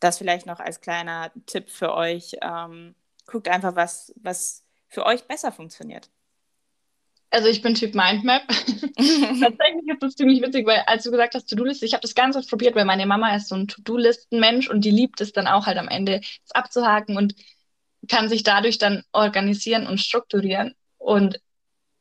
Das 0.01 0.19
vielleicht 0.19 0.47
noch 0.47 0.61
als 0.61 0.81
kleiner 0.81 1.33
Tipp 1.47 1.71
für 1.71 1.95
euch. 1.95 2.37
Ähm, 2.43 2.95
guckt 3.27 3.49
einfach, 3.49 3.77
was, 3.77 4.13
was 4.17 4.65
für 4.89 5.05
euch 5.07 5.25
besser 5.25 5.53
funktioniert. 5.53 6.11
Also 7.31 7.49
ich 7.49 7.61
bin 7.63 7.75
Typ 7.75 7.95
Mindmap. 7.95 8.43
Tatsächlich 8.97 9.89
ist 9.89 10.03
das 10.03 10.15
ziemlich 10.15 10.41
witzig, 10.43 10.67
weil 10.67 10.83
als 10.87 11.05
du 11.05 11.11
gesagt 11.11 11.35
hast 11.35 11.51
To-Do-Liste, 11.51 11.85
ich 11.85 11.93
habe 11.93 12.01
das 12.03 12.15
ganz 12.15 12.37
oft 12.37 12.49
probiert, 12.49 12.75
weil 12.75 12.85
meine 12.85 13.07
Mama 13.07 13.35
ist 13.37 13.49
so 13.49 13.57
ein 13.57 13.69
To-Do-Listen-Mensch 13.69 14.71
und 14.71 14.85
die 14.85 14.91
liebt 14.91 15.21
es 15.21 15.33
dann 15.33 15.47
auch 15.47 15.67
halt 15.67 15.77
am 15.79 15.89
Ende, 15.89 16.21
es 16.45 16.53
abzuhaken 16.53 17.17
und 17.17 17.35
kann 18.09 18.29
sich 18.29 18.43
dadurch 18.43 18.79
dann 18.79 19.03
organisieren 19.13 19.87
und 19.87 20.01
strukturieren. 20.01 20.75
Und 20.99 21.41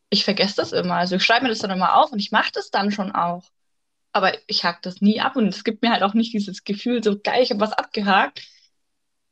ich 0.10 0.24
vergesse 0.24 0.56
das 0.58 0.72
immer. 0.72 0.96
Also 0.96 1.16
ich 1.16 1.24
schreibe 1.24 1.44
mir 1.44 1.50
das 1.50 1.60
dann 1.60 1.72
immer 1.72 1.98
auf 1.98 2.12
und 2.12 2.20
ich 2.20 2.32
mache 2.32 2.52
das 2.54 2.72
dann 2.72 2.92
schon 2.92 3.12
auch. 3.14 3.44
Aber 4.12 4.34
ich 4.48 4.64
hake 4.64 4.80
das 4.82 5.02
nie 5.02 5.20
ab 5.20 5.36
und 5.36 5.48
es 5.50 5.64
gibt 5.64 5.82
mir 5.82 5.92
halt 5.92 6.04
auch 6.04 6.14
nicht 6.14 6.34
dieses 6.34 6.64
Gefühl, 6.64 7.04
so 7.04 7.20
geil, 7.20 7.44
ich 7.44 7.52
habe 7.52 7.60
was 7.60 7.74
abgehakt. 7.74 8.42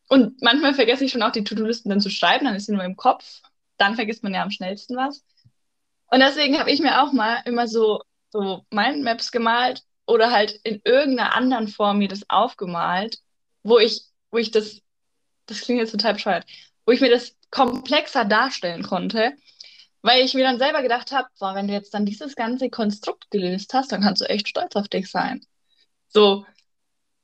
Und 0.10 0.42
manchmal 0.42 0.74
vergesse 0.74 1.06
ich 1.06 1.12
schon 1.12 1.24
auch 1.24 1.32
die 1.32 1.44
To-Do-Listen 1.44 1.90
dann 1.90 2.02
zu 2.02 2.10
schreiben, 2.10 2.46
dann 2.46 2.56
ist 2.56 2.66
sie 2.66 2.74
nur 2.74 2.84
im 2.84 2.98
Kopf. 2.98 3.42
Dann 3.78 3.96
vergisst 3.96 4.24
man 4.24 4.34
ja 4.34 4.44
am 4.44 4.52
schnellsten 4.52 4.96
was. 4.96 5.24
Und 6.08 6.20
deswegen 6.20 6.60
habe 6.60 6.70
ich 6.70 6.80
mir 6.80 7.02
auch 7.02 7.14
mal 7.14 7.42
immer 7.46 7.68
so, 7.68 8.02
so 8.30 8.66
Mindmaps 8.70 9.32
gemalt 9.32 9.84
oder 10.06 10.32
halt 10.32 10.60
in 10.64 10.82
irgendeiner 10.84 11.34
anderen 11.34 11.68
Form 11.68 12.00
mir 12.00 12.10
das 12.10 12.30
aufgemalt, 12.30 13.20
wo 13.64 13.80
ich, 13.80 14.04
wo 14.32 14.38
ich 14.38 14.52
das 14.52 14.82
das 15.46 15.62
klingt 15.62 15.80
jetzt 15.80 15.92
total 15.92 16.14
bescheuert, 16.14 16.46
wo 16.86 16.92
ich 16.92 17.02
mir 17.02 17.10
das 17.10 17.36
komplexer 17.52 18.26
darstellen 18.26 18.84
konnte, 18.84 19.34
weil 20.02 20.24
ich 20.24 20.34
mir 20.34 20.44
dann 20.44 20.60
selber 20.60 20.82
gedacht 20.82 21.12
habe, 21.12 21.28
boah, 21.40 21.56
wenn 21.56 21.68
du 21.68 21.74
jetzt 21.74 21.94
dann 21.94 22.06
dieses 22.06 22.36
ganze 22.36 22.70
Konstrukt 22.70 23.32
gelöst 23.32 23.74
hast, 23.74 23.92
dann 23.92 24.02
kannst 24.02 24.22
du 24.22 24.26
echt 24.30 24.50
stolz 24.50 24.76
auf 24.76 24.88
dich 24.88 25.10
sein. 25.10 25.46
So, 26.08 26.46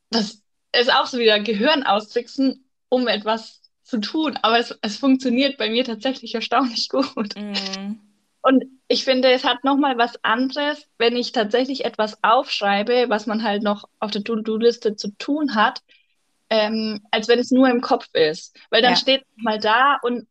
das 0.10 0.42
ist 0.76 0.94
auch 0.94 1.06
so 1.06 1.20
wieder 1.20 1.40
Gehirn 1.40 1.84
austricksen, 1.84 2.70
um 2.90 3.08
etwas 3.08 3.62
zu 3.84 4.00
tun, 4.00 4.38
aber 4.42 4.60
es, 4.60 4.78
es 4.82 4.98
funktioniert 4.98 5.58
bei 5.58 5.70
mir 5.70 5.84
tatsächlich 5.84 6.36
erstaunlich 6.36 6.90
gut. 6.90 7.36
Mm. 7.36 8.00
Und 8.42 8.66
ich 8.88 9.04
finde, 9.04 9.32
es 9.32 9.44
hat 9.44 9.64
nochmal 9.64 9.98
was 9.98 10.24
anderes, 10.24 10.88
wenn 10.98 11.18
ich 11.18 11.32
tatsächlich 11.32 11.86
etwas 11.86 12.24
aufschreibe, 12.24 13.06
was 13.10 13.26
man 13.26 13.44
halt 13.44 13.64
noch 13.64 13.90
auf 14.00 14.12
der 14.12 14.24
To-Do-Liste 14.24 14.96
zu 14.96 15.10
tun 15.18 15.56
hat, 15.56 15.82
ähm, 16.50 17.02
als 17.12 17.28
wenn 17.28 17.40
es 17.40 17.52
nur 17.52 17.70
im 17.70 17.82
Kopf 17.82 18.08
ist. 18.14 18.58
Weil 18.70 18.82
dann 18.82 18.94
ja. 18.94 18.98
steht 18.98 19.22
es 19.22 19.44
mal 19.44 19.60
da 19.60 19.98
und 20.02 20.28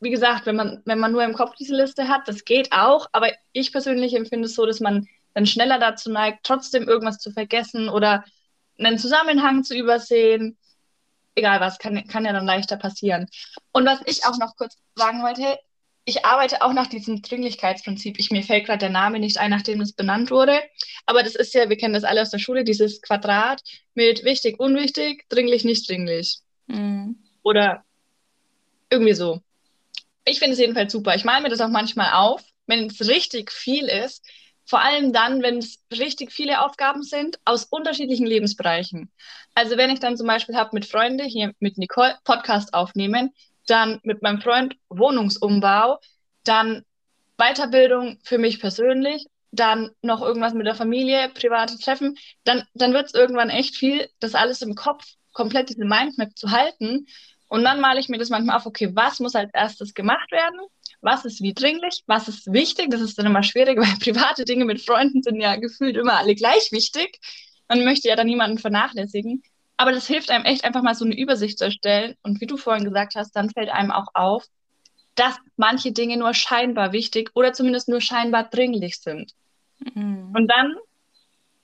wie 0.00 0.10
gesagt, 0.10 0.46
wenn 0.46 0.56
man, 0.56 0.82
wenn 0.84 0.98
man 0.98 1.12
nur 1.12 1.22
im 1.22 1.32
Kopf 1.32 1.54
diese 1.54 1.76
Liste 1.76 2.08
hat, 2.08 2.26
das 2.26 2.44
geht 2.44 2.72
auch, 2.72 3.06
aber 3.12 3.30
ich 3.52 3.70
persönlich 3.70 4.14
empfinde 4.14 4.46
es 4.46 4.54
so, 4.56 4.66
dass 4.66 4.80
man 4.80 5.06
dann 5.32 5.46
schneller 5.46 5.78
dazu 5.78 6.10
neigt, 6.10 6.40
trotzdem 6.42 6.88
irgendwas 6.88 7.18
zu 7.18 7.30
vergessen 7.30 7.88
oder 7.88 8.24
einen 8.78 8.98
Zusammenhang 8.98 9.62
zu 9.62 9.76
übersehen. 9.76 10.58
Egal 11.34 11.60
was, 11.60 11.78
kann, 11.78 12.06
kann 12.08 12.24
ja 12.24 12.32
dann 12.32 12.44
leichter 12.44 12.76
passieren. 12.76 13.28
Und 13.70 13.86
was 13.86 14.00
ich 14.06 14.26
auch 14.26 14.36
noch 14.38 14.56
kurz 14.56 14.76
sagen 14.96 15.22
wollte, 15.22 15.58
ich 16.04 16.24
arbeite 16.24 16.62
auch 16.62 16.72
nach 16.72 16.88
diesem 16.88 17.22
Dringlichkeitsprinzip. 17.22 18.18
Ich, 18.18 18.30
mir 18.30 18.42
fällt 18.42 18.66
gerade 18.66 18.78
der 18.78 18.90
Name 18.90 19.18
nicht 19.18 19.38
ein, 19.38 19.50
nachdem 19.50 19.80
es 19.80 19.92
benannt 19.92 20.30
wurde. 20.30 20.60
Aber 21.06 21.22
das 21.22 21.36
ist 21.36 21.54
ja, 21.54 21.68
wir 21.68 21.76
kennen 21.76 21.94
das 21.94 22.04
alle 22.04 22.22
aus 22.22 22.30
der 22.30 22.38
Schule, 22.38 22.64
dieses 22.64 23.00
Quadrat 23.02 23.62
mit 23.94 24.24
wichtig, 24.24 24.58
unwichtig, 24.58 25.28
dringlich, 25.28 25.64
nicht 25.64 25.88
dringlich. 25.88 26.38
Mhm. 26.66 27.16
Oder 27.42 27.84
irgendwie 28.90 29.14
so 29.14 29.40
ich 30.24 30.38
finde 30.38 30.52
es 30.52 30.58
jedenfalls 30.58 30.92
super. 30.92 31.14
Ich 31.14 31.24
male 31.24 31.42
mir 31.42 31.48
das 31.48 31.60
auch 31.60 31.68
manchmal 31.68 32.12
auf, 32.12 32.42
wenn 32.66 32.86
es 32.86 33.08
richtig 33.08 33.50
viel 33.50 33.86
ist. 33.86 34.24
Vor 34.64 34.80
allem 34.80 35.12
dann, 35.12 35.42
wenn 35.42 35.58
es 35.58 35.80
richtig 35.90 36.30
viele 36.32 36.64
Aufgaben 36.64 37.02
sind 37.02 37.38
aus 37.44 37.64
unterschiedlichen 37.64 38.26
Lebensbereichen. 38.26 39.10
Also 39.54 39.76
wenn 39.76 39.90
ich 39.90 39.98
dann 39.98 40.16
zum 40.16 40.26
Beispiel 40.26 40.54
habe 40.54 40.70
mit 40.72 40.86
Freunden 40.86 41.26
hier 41.26 41.52
mit 41.58 41.78
Nicole 41.78 42.16
Podcast 42.24 42.72
aufnehmen, 42.72 43.34
dann 43.66 44.00
mit 44.02 44.22
meinem 44.22 44.40
Freund 44.40 44.76
Wohnungsumbau, 44.88 45.98
dann 46.44 46.84
Weiterbildung 47.38 48.18
für 48.24 48.38
mich 48.38 48.60
persönlich, 48.60 49.26
dann 49.50 49.90
noch 50.00 50.22
irgendwas 50.22 50.54
mit 50.54 50.66
der 50.66 50.74
Familie, 50.74 51.28
private 51.28 51.78
Treffen, 51.78 52.16
dann, 52.44 52.64
dann 52.74 52.92
wird 52.92 53.06
es 53.06 53.14
irgendwann 53.14 53.50
echt 53.50 53.76
viel, 53.76 54.08
das 54.20 54.34
alles 54.34 54.62
im 54.62 54.74
Kopf, 54.74 55.04
komplett 55.32 55.70
diese 55.70 55.84
Mindmap 55.84 56.36
zu 56.36 56.50
halten. 56.50 57.06
Und 57.48 57.64
dann 57.64 57.80
male 57.80 58.00
ich 58.00 58.08
mir 58.08 58.18
das 58.18 58.30
manchmal 58.30 58.56
auf, 58.56 58.66
okay, 58.66 58.90
was 58.94 59.20
muss 59.20 59.34
als 59.34 59.50
erstes 59.52 59.92
gemacht 59.92 60.30
werden? 60.32 60.58
Was 61.02 61.24
ist 61.24 61.42
wie 61.42 61.52
dringlich? 61.52 62.02
Was 62.06 62.28
ist 62.28 62.50
wichtig? 62.50 62.90
Das 62.90 63.02
ist 63.02 63.18
dann 63.18 63.26
immer 63.26 63.42
schwierig, 63.42 63.78
weil 63.78 63.96
private 63.98 64.44
Dinge 64.44 64.64
mit 64.64 64.80
Freunden 64.80 65.22
sind 65.22 65.40
ja 65.40 65.56
gefühlt 65.56 65.96
immer 65.96 66.14
alle 66.14 66.34
gleich 66.34 66.72
wichtig. 66.72 67.18
Man 67.68 67.84
möchte 67.84 68.08
ja 68.08 68.16
dann 68.16 68.26
niemanden 68.26 68.58
vernachlässigen. 68.58 69.42
Aber 69.82 69.90
das 69.90 70.06
hilft 70.06 70.30
einem 70.30 70.44
echt 70.44 70.62
einfach 70.62 70.82
mal 70.82 70.94
so 70.94 71.04
eine 71.04 71.18
Übersicht 71.18 71.58
zu 71.58 71.64
erstellen. 71.64 72.14
Und 72.22 72.40
wie 72.40 72.46
du 72.46 72.56
vorhin 72.56 72.84
gesagt 72.84 73.16
hast, 73.16 73.32
dann 73.32 73.50
fällt 73.50 73.68
einem 73.68 73.90
auch 73.90 74.06
auf, 74.14 74.46
dass 75.16 75.34
manche 75.56 75.90
Dinge 75.90 76.16
nur 76.16 76.34
scheinbar 76.34 76.92
wichtig 76.92 77.32
oder 77.34 77.52
zumindest 77.52 77.88
nur 77.88 78.00
scheinbar 78.00 78.44
dringlich 78.44 79.00
sind. 79.00 79.32
Mhm. 79.92 80.32
Und 80.36 80.46
dann, 80.46 80.76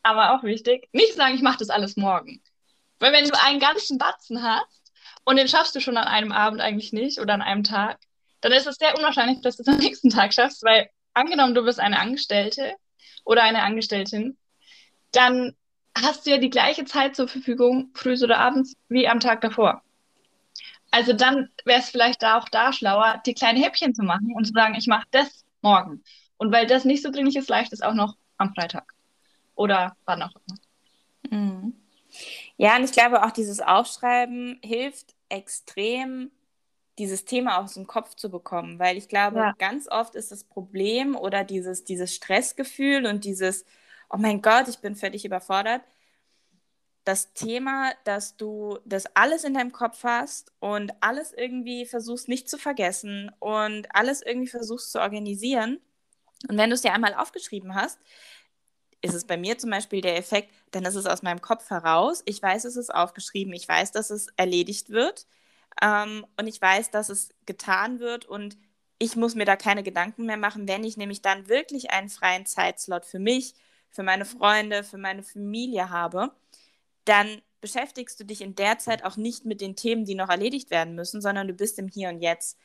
aber 0.02 0.34
auch 0.34 0.42
wichtig, 0.42 0.88
nicht 0.90 1.14
sagen, 1.14 1.36
ich 1.36 1.42
mache 1.42 1.58
das 1.60 1.70
alles 1.70 1.96
morgen. 1.96 2.42
Weil 2.98 3.12
wenn 3.12 3.24
du 3.24 3.40
einen 3.40 3.60
ganzen 3.60 3.98
Batzen 3.98 4.42
hast, 4.42 4.90
und 5.24 5.36
den 5.36 5.46
schaffst 5.46 5.76
du 5.76 5.80
schon 5.80 5.96
an 5.96 6.08
einem 6.08 6.32
Abend 6.32 6.60
eigentlich 6.60 6.92
nicht 6.92 7.20
oder 7.20 7.34
an 7.34 7.42
einem 7.42 7.62
Tag, 7.62 8.00
dann 8.40 8.50
ist 8.50 8.66
es 8.66 8.78
sehr 8.78 8.98
unwahrscheinlich, 8.98 9.42
dass 9.42 9.58
du 9.58 9.62
es 9.62 9.68
am 9.68 9.78
nächsten 9.78 10.10
Tag 10.10 10.34
schaffst, 10.34 10.64
weil 10.64 10.90
angenommen, 11.14 11.54
du 11.54 11.62
bist 11.62 11.78
eine 11.78 12.00
Angestellte 12.00 12.74
oder 13.24 13.44
eine 13.44 13.62
Angestellte, 13.62 14.34
dann 15.12 15.54
hast 16.02 16.26
du 16.26 16.30
ja 16.30 16.38
die 16.38 16.50
gleiche 16.50 16.84
Zeit 16.84 17.16
zur 17.16 17.28
Verfügung, 17.28 17.90
früh 17.94 18.14
oder 18.22 18.38
abends, 18.38 18.74
wie 18.88 19.08
am 19.08 19.20
Tag 19.20 19.40
davor. 19.40 19.82
Also 20.90 21.12
dann 21.12 21.50
wäre 21.64 21.80
es 21.80 21.90
vielleicht 21.90 22.22
da 22.22 22.38
auch 22.38 22.48
da 22.48 22.72
schlauer, 22.72 23.20
die 23.26 23.34
kleinen 23.34 23.62
Häppchen 23.62 23.94
zu 23.94 24.02
machen 24.02 24.32
und 24.34 24.46
zu 24.46 24.52
sagen, 24.52 24.74
ich 24.74 24.86
mache 24.86 25.06
das 25.10 25.44
morgen. 25.60 26.02
Und 26.38 26.52
weil 26.52 26.66
das 26.66 26.84
nicht 26.84 27.02
so 27.02 27.10
dringlich 27.10 27.36
ist, 27.36 27.48
leicht 27.48 27.72
ist 27.72 27.84
auch 27.84 27.94
noch 27.94 28.16
am 28.38 28.54
Freitag. 28.54 28.94
Oder 29.54 29.96
wann 30.04 30.22
auch 30.22 30.32
immer. 30.46 31.38
Mhm. 31.38 31.74
Ja, 32.56 32.76
und 32.76 32.84
ich 32.84 32.92
glaube 32.92 33.24
auch 33.24 33.32
dieses 33.32 33.60
Aufschreiben 33.60 34.58
hilft 34.62 35.14
extrem 35.28 36.30
dieses 36.98 37.24
Thema 37.24 37.58
aus 37.58 37.74
dem 37.74 37.86
Kopf 37.86 38.14
zu 38.14 38.30
bekommen, 38.30 38.78
weil 38.78 38.96
ich 38.96 39.08
glaube, 39.08 39.38
ja. 39.38 39.54
ganz 39.58 39.88
oft 39.88 40.14
ist 40.16 40.32
das 40.32 40.42
Problem 40.42 41.14
oder 41.14 41.44
dieses, 41.44 41.84
dieses 41.84 42.14
Stressgefühl 42.14 43.06
und 43.06 43.24
dieses, 43.24 43.64
oh 44.10 44.16
mein 44.16 44.42
Gott, 44.42 44.68
ich 44.68 44.78
bin 44.78 44.96
völlig 44.96 45.24
überfordert, 45.24 45.82
das 47.04 47.32
Thema, 47.32 47.92
dass 48.04 48.36
du 48.36 48.78
das 48.84 49.06
alles 49.16 49.44
in 49.44 49.54
deinem 49.54 49.72
Kopf 49.72 50.04
hast 50.04 50.52
und 50.60 50.92
alles 51.00 51.32
irgendwie 51.32 51.86
versuchst 51.86 52.28
nicht 52.28 52.50
zu 52.50 52.58
vergessen 52.58 53.30
und 53.38 53.86
alles 53.94 54.20
irgendwie 54.20 54.48
versuchst 54.48 54.92
zu 54.92 55.00
organisieren. 55.00 55.80
Und 56.50 56.58
wenn 56.58 56.68
du 56.68 56.74
es 56.74 56.82
dir 56.82 56.92
einmal 56.92 57.14
aufgeschrieben 57.14 57.74
hast, 57.74 57.98
ist 59.00 59.14
es 59.14 59.26
bei 59.26 59.36
mir 59.36 59.58
zum 59.58 59.70
Beispiel 59.70 60.00
der 60.00 60.16
Effekt, 60.18 60.52
dann 60.72 60.84
ist 60.84 60.96
es 60.96 61.06
aus 61.06 61.22
meinem 61.22 61.40
Kopf 61.40 61.70
heraus. 61.70 62.22
Ich 62.26 62.42
weiß, 62.42 62.64
es 62.64 62.76
ist 62.76 62.94
aufgeschrieben, 62.94 63.52
ich 63.54 63.66
weiß, 63.66 63.92
dass 63.92 64.10
es 64.10 64.26
erledigt 64.36 64.90
wird 64.90 65.26
ähm, 65.80 66.26
und 66.36 66.46
ich 66.46 66.60
weiß, 66.60 66.90
dass 66.90 67.08
es 67.08 67.30
getan 67.46 68.00
wird 68.00 68.26
und 68.26 68.58
ich 68.98 69.16
muss 69.16 69.34
mir 69.34 69.44
da 69.44 69.56
keine 69.56 69.82
Gedanken 69.82 70.26
mehr 70.26 70.36
machen, 70.36 70.68
wenn 70.68 70.84
ich 70.84 70.96
nämlich 70.96 71.22
dann 71.22 71.48
wirklich 71.48 71.90
einen 71.90 72.08
freien 72.08 72.46
Zeitslot 72.46 73.06
für 73.06 73.20
mich, 73.20 73.54
für 73.90 74.02
meine 74.02 74.24
Freunde, 74.24 74.84
für 74.84 74.98
meine 74.98 75.22
Familie 75.22 75.90
habe, 75.90 76.32
dann 77.04 77.42
beschäftigst 77.60 78.20
du 78.20 78.24
dich 78.24 78.40
in 78.40 78.54
der 78.54 78.78
Zeit 78.78 79.04
auch 79.04 79.16
nicht 79.16 79.44
mit 79.44 79.60
den 79.60 79.76
Themen, 79.76 80.04
die 80.04 80.14
noch 80.14 80.28
erledigt 80.28 80.70
werden 80.70 80.94
müssen, 80.94 81.20
sondern 81.20 81.48
du 81.48 81.54
bist 81.54 81.78
im 81.78 81.88
Hier 81.88 82.08
und 82.08 82.20
Jetzt. 82.20 82.58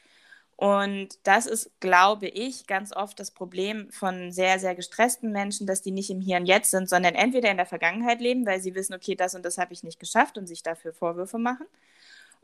Und 0.56 1.10
das 1.24 1.46
ist, 1.48 1.72
glaube 1.80 2.28
ich, 2.28 2.68
ganz 2.68 2.96
oft 2.96 3.20
das 3.20 3.32
Problem 3.32 3.92
von 3.92 4.32
sehr, 4.32 4.60
sehr 4.60 4.76
gestressten 4.76 5.32
Menschen, 5.32 5.66
dass 5.66 5.82
die 5.82 5.92
nicht 5.92 6.10
im 6.12 6.22
Hier 6.22 6.38
und 6.38 6.46
Jetzt 6.46 6.72
sind, 6.72 6.88
sondern 6.90 7.16
entweder 7.16 7.50
in 7.50 7.58
der 7.58 7.66
Vergangenheit 7.66 8.22
leben, 8.22 8.46
weil 8.46 8.62
sie 8.62 8.76
wissen, 8.76 8.94
okay, 8.94 9.16
das 9.16 9.34
und 9.36 9.44
das 9.44 9.58
habe 9.58 9.74
ich 9.74 9.84
nicht 9.84 10.00
geschafft 10.00 10.38
und 10.38 10.48
sich 10.48 10.62
dafür 10.62 10.94
Vorwürfe 10.94 11.40
machen, 11.40 11.66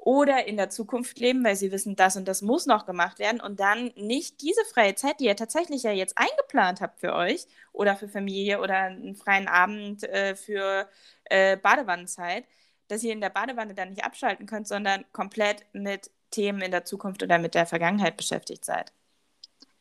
oder 0.01 0.47
in 0.47 0.57
der 0.57 0.69
Zukunft 0.69 1.19
leben, 1.19 1.43
weil 1.43 1.55
sie 1.55 1.71
wissen, 1.71 1.95
das 1.95 2.15
und 2.15 2.27
das 2.27 2.41
muss 2.41 2.65
noch 2.65 2.85
gemacht 2.85 3.19
werden 3.19 3.41
und 3.41 3.59
dann 3.59 3.91
nicht 3.95 4.41
diese 4.41 4.63
freie 4.73 4.95
Zeit, 4.95 5.19
die 5.19 5.25
ihr 5.25 5.35
tatsächlich 5.35 5.83
ja 5.83 5.91
jetzt 5.91 6.17
eingeplant 6.17 6.81
habt 6.81 6.99
für 6.99 7.13
euch 7.13 7.45
oder 7.73 7.95
für 7.95 8.07
Familie 8.07 8.61
oder 8.61 8.77
einen 8.77 9.15
freien 9.15 9.47
Abend 9.47 10.03
äh, 10.03 10.35
für 10.35 10.87
äh, 11.25 11.57
Badewannenzeit, 11.57 12.45
dass 12.87 13.03
ihr 13.03 13.11
in 13.13 13.21
der 13.21 13.29
Badewanne 13.29 13.73
dann 13.73 13.89
nicht 13.89 14.03
abschalten 14.03 14.45
könnt, 14.45 14.67
sondern 14.67 15.03
komplett 15.11 15.65
mit 15.73 16.09
Themen 16.31 16.61
in 16.61 16.71
der 16.71 16.85
Zukunft 16.85 17.21
oder 17.21 17.37
mit 17.37 17.53
der 17.53 17.65
Vergangenheit 17.65 18.15
beschäftigt 18.15 18.63
seid. 18.63 18.93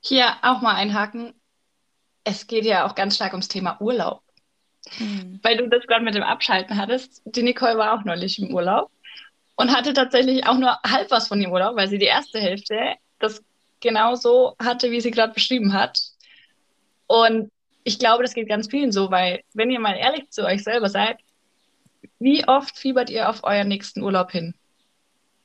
Hier 0.00 0.34
auch 0.42 0.60
mal 0.60 0.74
einhaken. 0.74 1.34
Es 2.24 2.46
geht 2.46 2.64
ja 2.64 2.86
auch 2.86 2.94
ganz 2.94 3.16
stark 3.16 3.32
ums 3.32 3.48
Thema 3.48 3.80
Urlaub. 3.80 4.22
Mhm. 4.98 5.38
Weil 5.42 5.56
du 5.56 5.68
das 5.68 5.86
gerade 5.86 6.04
mit 6.04 6.14
dem 6.14 6.22
Abschalten 6.22 6.76
hattest. 6.76 7.22
Die 7.24 7.42
Nicole 7.42 7.76
war 7.76 7.92
auch 7.94 8.04
neulich 8.04 8.38
im 8.38 8.54
Urlaub 8.54 8.90
und 9.58 9.76
hatte 9.76 9.92
tatsächlich 9.92 10.46
auch 10.46 10.56
nur 10.56 10.78
halb 10.86 11.10
was 11.10 11.28
von 11.28 11.40
dem 11.40 11.50
Urlaub, 11.50 11.76
weil 11.76 11.88
sie 11.88 11.98
die 11.98 12.06
erste 12.06 12.38
Hälfte 12.38 12.94
das 13.18 13.42
genau 13.80 14.14
so 14.14 14.54
hatte, 14.62 14.90
wie 14.92 15.00
sie 15.00 15.10
gerade 15.10 15.34
beschrieben 15.34 15.72
hat. 15.72 16.00
Und 17.08 17.50
ich 17.82 17.98
glaube, 17.98 18.22
das 18.22 18.34
geht 18.34 18.48
ganz 18.48 18.68
vielen 18.68 18.92
so, 18.92 19.10
weil 19.10 19.42
wenn 19.54 19.70
ihr 19.70 19.80
mal 19.80 19.96
ehrlich 19.96 20.30
zu 20.30 20.44
euch 20.44 20.62
selber 20.62 20.88
seid, 20.88 21.18
wie 22.20 22.46
oft 22.46 22.78
fiebert 22.78 23.10
ihr 23.10 23.28
auf 23.28 23.42
euren 23.42 23.66
nächsten 23.66 24.02
Urlaub 24.02 24.30
hin? 24.30 24.54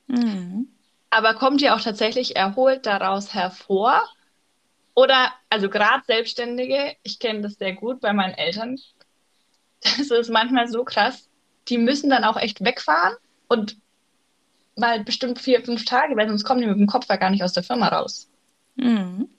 Mhm. 0.07 0.67
Aber 1.09 1.33
kommt 1.33 1.61
ihr 1.61 1.73
auch 1.73 1.81
tatsächlich 1.81 2.35
erholt 2.35 2.85
daraus 2.85 3.33
hervor? 3.33 4.03
Oder, 4.93 5.33
also 5.49 5.69
gerade 5.69 6.03
Selbstständige, 6.05 6.95
ich 7.01 7.17
kenne 7.17 7.41
das 7.41 7.55
sehr 7.55 7.73
gut 7.73 7.99
bei 7.99 8.13
meinen 8.13 8.35
Eltern, 8.35 8.77
das 9.81 10.11
ist 10.11 10.29
manchmal 10.29 10.67
so 10.67 10.83
krass, 10.83 11.29
die 11.67 11.79
müssen 11.79 12.11
dann 12.11 12.23
auch 12.23 12.37
echt 12.37 12.63
wegfahren 12.63 13.15
und 13.47 13.77
mal 14.75 15.03
bestimmt 15.03 15.39
vier, 15.39 15.63
fünf 15.63 15.85
Tage, 15.85 16.15
weil 16.15 16.27
sonst 16.27 16.43
kommen 16.43 16.61
die 16.61 16.67
mit 16.67 16.77
dem 16.77 16.87
Kopf 16.87 17.07
ja 17.09 17.15
gar 17.15 17.29
nicht 17.29 17.43
aus 17.43 17.53
der 17.53 17.63
Firma 17.63 17.87
raus. 17.89 18.29
Mhm. 18.75 19.29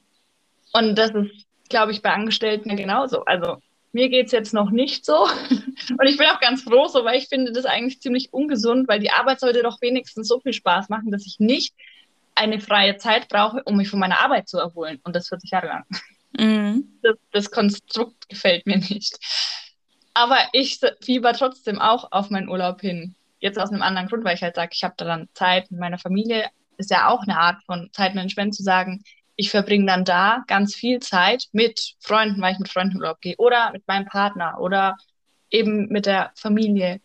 Und 0.73 0.97
das 0.97 1.11
ist, 1.11 1.47
glaube 1.69 1.93
ich, 1.93 2.03
bei 2.03 2.13
Angestellten 2.13 2.77
genauso. 2.77 3.25
Also 3.25 3.59
mir 3.93 4.09
geht 4.09 4.27
es 4.27 4.33
jetzt 4.33 4.53
noch 4.53 4.71
nicht 4.71 5.05
so. 5.05 5.25
Und 5.99 6.07
ich 6.07 6.19
bin 6.19 6.27
auch 6.27 6.41
ganz 6.41 6.63
froh 6.63 6.89
so, 6.89 7.05
weil 7.05 7.19
ich 7.19 7.29
finde 7.29 7.53
das 7.53 7.65
eigentlich 7.65 8.01
ziemlich 8.01 8.33
ungesund, 8.33 8.89
weil 8.89 9.01
die 9.01 9.11
Arbeit 9.11 9.41
sollte 9.41 9.63
doch 9.63 9.81
wenigstens 9.81 10.29
so 10.29 10.41
viel 10.41 10.53
Spaß 10.53 10.89
machen, 10.89 11.11
dass 11.11 11.27
ich 11.27 11.39
nicht 11.39 11.75
eine 12.35 12.61
freie 12.61 12.97
Zeit 12.97 13.29
brauche, 13.29 13.63
um 13.65 13.77
mich 13.77 13.89
von 13.89 14.01
meiner 14.01 14.21
Arbeit 14.21 14.49
zu 14.49 14.59
erholen. 14.59 15.01
Und 15.05 15.15
das 15.15 15.29
40 15.29 15.51
Jahre 15.51 15.67
lang. 15.69 15.85
Mhm. 16.37 16.99
Das, 17.03 17.17
das 17.31 17.51
Konstrukt 17.51 18.29
gefällt 18.29 18.67
mir 18.67 18.79
nicht. 18.79 19.19
Aber 20.15 20.39
ich 20.53 20.81
fieber 21.01 21.33
trotzdem 21.33 21.81
auch 21.81 22.11
auf 22.11 22.31
meinen 22.31 22.49
Urlaub 22.49 22.81
hin. 22.81 23.15
Jetzt 23.45 23.59
aus 23.59 23.71
einem 23.71 23.83
anderen 23.83 24.09
Grund, 24.09 24.25
weil 24.25 24.37
ich 24.37 24.43
halt 24.43 24.57
sage, 24.57 24.71
ich 24.73 24.85
habe 24.85 24.95
da 24.97 25.05
dann 25.05 25.29
Zeit 25.35 25.71
mit 25.71 25.79
meiner 25.79 25.99
Familie. 25.99 26.49
Ist 26.79 26.91
ja 26.91 27.09
auch 27.09 27.25
eine 27.25 27.39
Art 27.39 27.63
von 27.67 27.91
Zeitmanagement 27.93 28.55
zu 28.55 28.63
sagen, 28.63 29.05
ich 29.37 29.51
verbringe 29.51 29.85
dann 29.85 30.07
da 30.07 30.45
ganz 30.47 30.75
viel 30.75 31.01
Zeit 31.01 31.49
mit 31.53 31.95
Freunden, 32.01 32.41
weil 32.41 32.55
ich 32.55 32.59
mit 32.59 32.71
Freunden 32.71 32.97
Urlaub 32.97 33.21
gehe 33.21 33.37
oder 33.37 33.71
mit 33.73 33.87
meinem 33.87 34.07
Partner 34.07 34.59
oder 34.61 34.97
eben 35.51 35.89
mit 35.89 36.07
der 36.07 36.33
Familie. 36.37 37.03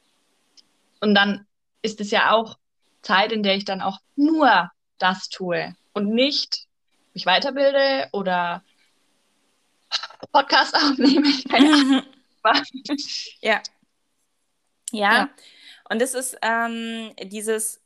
Und 1.01 1.13
dann 1.13 1.45
ist 1.81 1.99
es 1.99 2.09
ja 2.09 2.31
auch 2.31 2.57
Zeit, 3.01 3.33
in 3.33 3.43
der 3.43 3.57
ich 3.57 3.65
dann 3.65 3.81
auch 3.81 3.99
nur 4.15 4.71
das 4.97 5.27
tue 5.27 5.75
und 5.91 6.07
nicht 6.13 6.67
mich 7.13 7.25
weiterbilde 7.25 8.07
oder 8.13 8.63
Podcast 10.31 10.73
aufnehme. 10.73 11.33
ja. 13.41 13.61
ja. 14.91 15.11
Ja. 15.17 15.29
Und 15.89 16.01
es 16.01 16.13
ist 16.13 16.37
ähm, 16.41 17.13
dieses, 17.23 17.81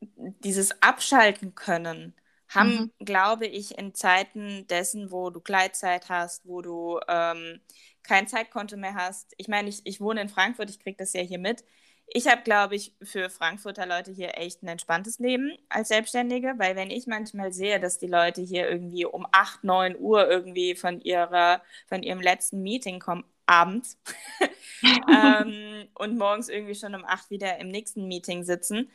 dieses 0.00 0.82
Abschalten 0.82 1.54
können, 1.54 2.14
haben, 2.48 2.92
mhm. 2.98 3.04
glaube 3.04 3.46
ich, 3.46 3.78
in 3.78 3.94
Zeiten 3.94 4.66
dessen, 4.68 5.10
wo 5.10 5.30
du 5.30 5.40
Gleitzeit 5.40 6.08
hast, 6.08 6.46
wo 6.46 6.62
du 6.62 6.98
ähm, 7.08 7.60
kein 8.02 8.26
Zeitkonto 8.26 8.76
mehr 8.76 8.94
hast. 8.94 9.34
Ich 9.36 9.48
meine, 9.48 9.68
ich, 9.68 9.82
ich 9.84 10.00
wohne 10.00 10.22
in 10.22 10.28
Frankfurt, 10.28 10.70
ich 10.70 10.80
kriege 10.80 10.96
das 10.96 11.12
ja 11.12 11.20
hier 11.20 11.38
mit. 11.38 11.64
Ich 12.06 12.26
habe, 12.26 12.40
glaube 12.42 12.74
ich, 12.74 12.94
für 13.02 13.28
Frankfurter 13.28 13.84
Leute 13.84 14.12
hier 14.12 14.38
echt 14.38 14.62
ein 14.62 14.68
entspanntes 14.68 15.18
Leben 15.18 15.52
als 15.68 15.88
Selbstständige, 15.88 16.54
weil 16.56 16.74
wenn 16.74 16.90
ich 16.90 17.06
manchmal 17.06 17.52
sehe, 17.52 17.78
dass 17.80 17.98
die 17.98 18.06
Leute 18.06 18.40
hier 18.40 18.68
irgendwie 18.68 19.04
um 19.04 19.26
8, 19.30 19.62
9 19.64 19.96
Uhr 19.98 20.26
irgendwie 20.28 20.74
von, 20.74 21.02
ihrer, 21.02 21.62
von 21.86 22.02
ihrem 22.02 22.20
letzten 22.20 22.62
Meeting 22.62 22.98
kommen, 22.98 23.24
abends, 23.48 23.98
ähm, 25.12 25.88
und 25.94 26.18
morgens 26.18 26.48
irgendwie 26.48 26.74
schon 26.74 26.94
um 26.94 27.04
8 27.04 27.30
wieder 27.30 27.58
im 27.58 27.68
nächsten 27.68 28.06
Meeting 28.06 28.44
sitzen, 28.44 28.90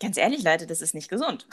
Ganz 0.00 0.16
ehrlich, 0.16 0.44
Leute, 0.44 0.68
das 0.68 0.80
ist 0.80 0.94
nicht 0.94 1.08
gesund. 1.08 1.48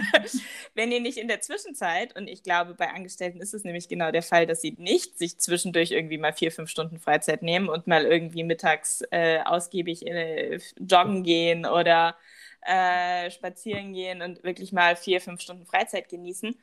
Wenn 0.74 0.90
ihr 0.90 1.00
nicht 1.00 1.18
in 1.18 1.28
der 1.28 1.42
Zwischenzeit, 1.42 2.16
und 2.16 2.26
ich 2.26 2.42
glaube, 2.42 2.74
bei 2.74 2.88
Angestellten 2.88 3.42
ist 3.42 3.52
es 3.52 3.62
nämlich 3.62 3.88
genau 3.88 4.10
der 4.10 4.22
Fall, 4.22 4.46
dass 4.46 4.62
sie 4.62 4.74
nicht 4.78 5.18
sich 5.18 5.38
zwischendurch 5.38 5.90
irgendwie 5.90 6.16
mal 6.16 6.32
vier, 6.32 6.50
fünf 6.50 6.70
Stunden 6.70 6.98
Freizeit 6.98 7.42
nehmen 7.42 7.68
und 7.68 7.86
mal 7.86 8.06
irgendwie 8.06 8.42
mittags 8.42 9.02
äh, 9.10 9.40
ausgiebig 9.44 10.06
äh, 10.06 10.58
joggen 10.78 11.24
gehen 11.24 11.66
oder 11.66 12.16
äh, 12.62 13.30
spazieren 13.30 13.92
gehen 13.92 14.22
und 14.22 14.42
wirklich 14.44 14.72
mal 14.72 14.96
vier, 14.96 15.20
fünf 15.20 15.42
Stunden 15.42 15.66
Freizeit 15.66 16.08
genießen, 16.08 16.58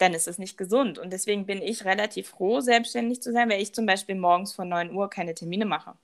dann 0.00 0.14
ist 0.14 0.28
es 0.28 0.38
nicht 0.38 0.56
gesund. 0.56 0.98
Und 0.98 1.12
deswegen 1.12 1.46
bin 1.46 1.62
ich 1.62 1.84
relativ 1.84 2.30
froh, 2.30 2.60
selbstständig 2.60 3.22
zu 3.22 3.32
sein, 3.32 3.50
weil 3.50 3.60
ich 3.60 3.74
zum 3.74 3.86
Beispiel 3.86 4.14
morgens 4.14 4.52
von 4.52 4.68
9 4.68 4.92
Uhr 4.92 5.10
keine 5.10 5.34
Termine 5.34 5.66
mache. 5.66 5.94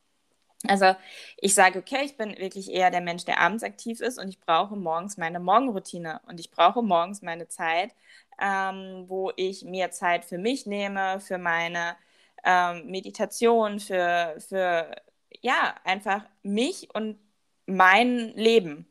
Also 0.69 0.97
ich 1.39 1.55
sage, 1.55 1.79
okay, 1.79 2.05
ich 2.05 2.17
bin 2.17 2.37
wirklich 2.39 2.71
eher 2.71 2.91
der 2.91 3.01
Mensch, 3.01 3.25
der 3.25 3.41
abends 3.41 3.63
aktiv 3.63 4.01
ist 4.01 4.19
und 4.19 4.29
ich 4.29 4.41
brauche 4.41 4.77
morgens 4.77 5.17
meine 5.17 5.41
Morgenroutine 5.41 6.21
und 6.27 6.41
ich 6.41 6.51
brauche 6.51 6.83
morgens 6.83 7.23
meine 7.23 7.49
Zeit, 7.49 7.95
ähm, 8.41 9.05
wo 9.07 9.33
ich 9.37 9.65
mir 9.65 9.91
Zeit 9.91 10.25
für 10.25 10.39
mich 10.39 10.67
nehme, 10.67 11.21
für 11.21 11.39
meine 11.39 11.97
ähm, 12.45 12.87
Meditation, 12.91 13.81
für, 13.81 14.37
für 14.39 14.95
ja, 15.41 15.75
einfach 15.85 16.23
mich 16.43 16.95
und 16.95 17.19
mein 17.67 18.33
Leben. 18.35 18.87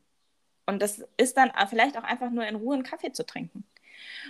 Und 0.66 0.82
das 0.82 1.04
ist 1.18 1.38
dann 1.38 1.52
vielleicht 1.70 1.98
auch 1.98 2.04
einfach 2.04 2.32
nur 2.32 2.46
in 2.48 2.56
Ruhe 2.56 2.76
einen 2.76 2.84
Kaffee 2.84 3.12
zu 3.12 3.26
trinken. 3.26 3.66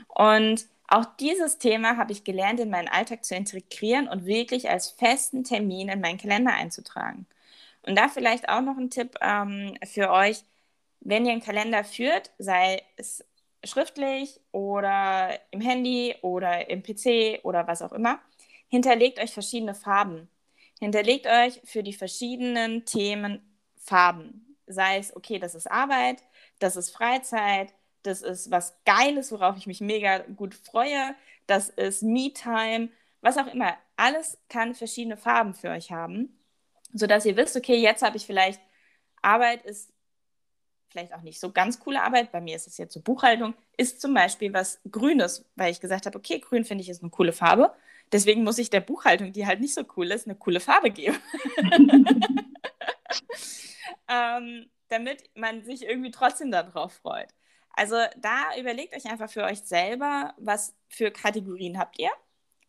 Und 0.07 0.65
auch 0.87 1.05
dieses 1.19 1.57
Thema 1.57 1.97
habe 1.97 2.11
ich 2.11 2.23
gelernt, 2.23 2.59
in 2.59 2.69
meinen 2.69 2.87
Alltag 2.87 3.25
zu 3.25 3.35
integrieren 3.35 4.07
und 4.07 4.25
wirklich 4.25 4.69
als 4.69 4.89
festen 4.91 5.43
Termin 5.43 5.89
in 5.89 6.01
meinen 6.01 6.17
Kalender 6.17 6.53
einzutragen. 6.53 7.25
Und 7.83 7.95
da 7.97 8.07
vielleicht 8.07 8.49
auch 8.49 8.61
noch 8.61 8.77
ein 8.77 8.89
Tipp 8.89 9.15
ähm, 9.21 9.77
für 9.85 10.11
euch, 10.11 10.43
wenn 11.01 11.25
ihr 11.25 11.33
einen 11.33 11.41
Kalender 11.41 11.83
führt, 11.83 12.31
sei 12.39 12.81
es 12.97 13.23
schriftlich 13.63 14.39
oder 14.51 15.39
im 15.51 15.61
Handy 15.61 16.15
oder 16.21 16.69
im 16.69 16.83
PC 16.83 17.43
oder 17.43 17.67
was 17.67 17.81
auch 17.81 17.93
immer, 17.93 18.19
hinterlegt 18.69 19.19
euch 19.19 19.33
verschiedene 19.33 19.75
Farben. 19.75 20.29
Hinterlegt 20.79 21.27
euch 21.27 21.61
für 21.63 21.83
die 21.83 21.93
verschiedenen 21.93 22.85
Themen 22.85 23.41
Farben. 23.77 24.57
Sei 24.67 24.97
es, 24.97 25.15
okay, 25.15 25.39
das 25.39 25.55
ist 25.55 25.71
Arbeit, 25.71 26.23
das 26.59 26.75
ist 26.75 26.89
Freizeit, 26.91 27.73
das 28.05 28.21
ist 28.21 28.51
was 28.51 28.77
Geiles, 28.85 29.31
worauf 29.31 29.57
ich 29.57 29.67
mich 29.67 29.81
mega 29.81 30.19
gut 30.19 30.53
freue, 30.55 31.15
das 31.47 31.69
ist 31.69 32.03
Me-Time, 32.03 32.89
was 33.21 33.37
auch 33.37 33.47
immer. 33.47 33.75
Alles 33.95 34.37
kann 34.49 34.75
verschiedene 34.75 35.17
Farben 35.17 35.53
für 35.53 35.69
euch 35.69 35.91
haben, 35.91 36.37
sodass 36.93 37.25
ihr 37.25 37.37
wisst, 37.37 37.55
okay, 37.55 37.77
jetzt 37.77 38.03
habe 38.03 38.17
ich 38.17 38.25
vielleicht 38.25 38.61
Arbeit 39.21 39.65
ist 39.65 39.91
vielleicht 40.89 41.13
auch 41.13 41.21
nicht 41.21 41.39
so 41.39 41.51
ganz 41.51 41.79
coole 41.79 42.01
Arbeit. 42.01 42.31
Bei 42.31 42.39
mir 42.39 42.55
ist 42.55 42.67
es 42.67 42.77
jetzt 42.77 42.93
so 42.93 43.01
Buchhaltung, 43.01 43.53
ist 43.75 43.99
zum 43.99 44.13
Beispiel 44.13 44.53
was 44.53 44.79
Grünes, 44.89 45.43
weil 45.55 45.71
ich 45.71 45.81
gesagt 45.81 46.05
habe, 46.05 46.17
okay, 46.17 46.39
grün 46.39 46.63
finde 46.63 46.83
ich 46.83 46.89
ist 46.89 47.01
eine 47.01 47.09
coole 47.09 47.33
Farbe. 47.33 47.73
Deswegen 48.11 48.43
muss 48.43 48.59
ich 48.59 48.69
der 48.69 48.81
Buchhaltung, 48.81 49.33
die 49.33 49.45
halt 49.45 49.59
nicht 49.59 49.73
so 49.73 49.83
cool 49.97 50.11
ist, 50.11 50.27
eine 50.27 50.35
coole 50.35 50.59
Farbe 50.59 50.91
geben. 50.91 51.17
ähm, 54.07 54.69
damit 54.87 55.23
man 55.35 55.63
sich 55.63 55.83
irgendwie 55.83 56.11
trotzdem 56.11 56.51
darauf 56.51 56.93
freut. 56.93 57.33
Also 57.75 57.95
da 58.17 58.57
überlegt 58.59 58.95
euch 58.95 59.05
einfach 59.05 59.29
für 59.29 59.43
euch 59.43 59.59
selber, 59.61 60.33
was 60.37 60.75
für 60.89 61.11
Kategorien 61.11 61.77
habt 61.77 61.99
ihr 61.99 62.09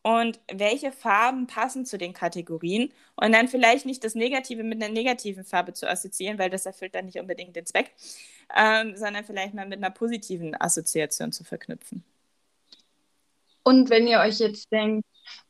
und 0.03 0.39
welche 0.51 0.91
Farben 0.91 1.47
passen 1.47 1.85
zu 1.85 1.97
den 1.97 2.13
Kategorien 2.13 2.93
und 3.15 3.31
dann 3.33 3.47
vielleicht 3.47 3.85
nicht 3.85 4.03
das 4.03 4.15
Negative 4.15 4.63
mit 4.63 4.81
einer 4.81 4.93
negativen 4.93 5.43
Farbe 5.43 5.73
zu 5.73 5.89
assoziieren, 5.89 6.39
weil 6.39 6.49
das 6.49 6.65
erfüllt 6.65 6.95
dann 6.95 7.05
nicht 7.05 7.19
unbedingt 7.19 7.55
den 7.55 7.65
Zweck, 7.65 7.91
ähm, 8.55 8.95
sondern 8.95 9.25
vielleicht 9.25 9.53
mal 9.53 9.67
mit 9.67 9.79
einer 9.79 9.91
positiven 9.91 10.59
Assoziation 10.59 11.31
zu 11.31 11.43
verknüpfen. 11.43 12.03
Und 13.63 13.89
wenn 13.89 14.07
ihr 14.07 14.19
euch 14.19 14.39
jetzt 14.39 14.71
denkt, 14.71 15.05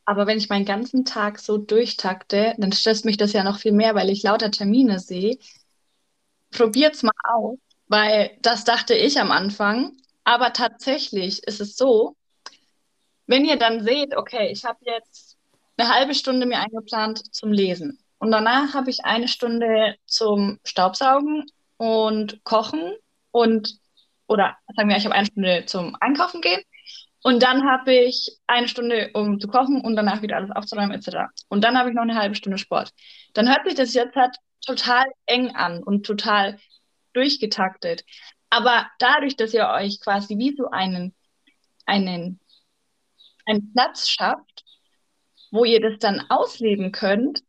aber 0.06 0.26
wenn 0.26 0.40
ich 0.40 0.50
meinen 0.50 0.66
ganzen 0.66 1.06
Tag 1.06 1.40
so 1.40 1.58
durchtakte, 1.58 2.56
dann 2.58 2.72
stresst 2.72 3.06
mich 3.06 3.18
das 3.18 3.34
ja 3.34 3.44
noch 3.44 3.60
viel 3.60 3.74
mehr, 3.74 3.94
weil 3.94 4.10
ich 4.10 4.24
lauter 4.24 4.50
Termine 4.50 5.00
sehe. 5.00 5.38
Probiert's 6.50 7.04
mal 7.04 7.12
aus 7.24 7.60
weil 7.88 8.38
das 8.42 8.64
dachte 8.64 8.94
ich 8.94 9.20
am 9.20 9.32
Anfang. 9.32 9.94
Aber 10.24 10.54
tatsächlich 10.54 11.44
ist 11.44 11.62
es 11.62 11.76
so, 11.76 12.16
wenn 13.28 13.46
ihr 13.46 13.58
dann 13.58 13.84
seht, 13.84 14.16
okay, 14.16 14.50
ich 14.52 14.66
habe 14.66 14.80
jetzt 14.82 15.38
eine 15.78 15.94
halbe 15.94 16.14
Stunde 16.14 16.46
mir 16.46 16.60
eingeplant 16.60 17.34
zum 17.34 17.52
Lesen 17.52 18.00
und 18.20 18.32
danach 18.32 18.74
habe 18.74 18.90
ich 18.90 19.06
eine 19.06 19.28
Stunde 19.28 19.96
zum 20.06 20.60
Staubsaugen 20.64 21.46
und 21.78 22.44
Kochen 22.44 22.94
und 23.32 23.80
oder 24.28 24.58
sagen 24.76 24.90
wir, 24.90 24.98
ich 24.98 25.06
habe 25.06 25.16
eine 25.16 25.26
Stunde 25.26 25.64
zum 25.66 25.96
Einkaufen 26.02 26.42
gehen 26.42 26.62
und 27.24 27.44
dann 27.44 27.70
habe 27.70 27.94
ich 27.94 28.38
eine 28.48 28.68
Stunde, 28.68 29.12
um 29.14 29.40
zu 29.40 29.48
kochen 29.48 29.82
und 29.82 29.96
danach 29.96 30.22
wieder 30.22 30.38
alles 30.38 30.52
aufzuräumen 30.52 30.92
etc. 30.92 31.30
Und 31.50 31.64
dann 31.64 31.78
habe 31.78 31.90
ich 31.90 31.96
noch 31.96 32.04
eine 32.04 32.16
halbe 32.16 32.36
Stunde 32.36 32.58
Sport. 32.58 32.92
Dann 33.34 33.48
hört 33.50 33.66
sich 33.66 33.76
das 33.76 33.94
jetzt 33.94 34.16
halt 34.16 34.36
total 34.66 35.06
eng 35.26 35.56
an 35.56 35.84
und 35.84 36.06
total 36.06 36.58
durchgetaktet. 37.18 38.06
Aber 38.50 38.88
dadurch, 39.00 39.36
dass 39.36 39.54
ihr 39.54 39.68
euch 39.68 40.00
quasi 40.00 40.38
wie 40.38 40.56
so 40.56 40.70
einen, 40.70 41.14
einen, 41.86 42.40
einen 43.46 43.74
Platz 43.74 44.08
schafft, 44.08 44.64
wo 45.52 45.66
ihr 45.66 45.82
das 45.82 46.00
dann 46.00 46.22
ausleben 46.30 46.92
könnt, 46.92 47.44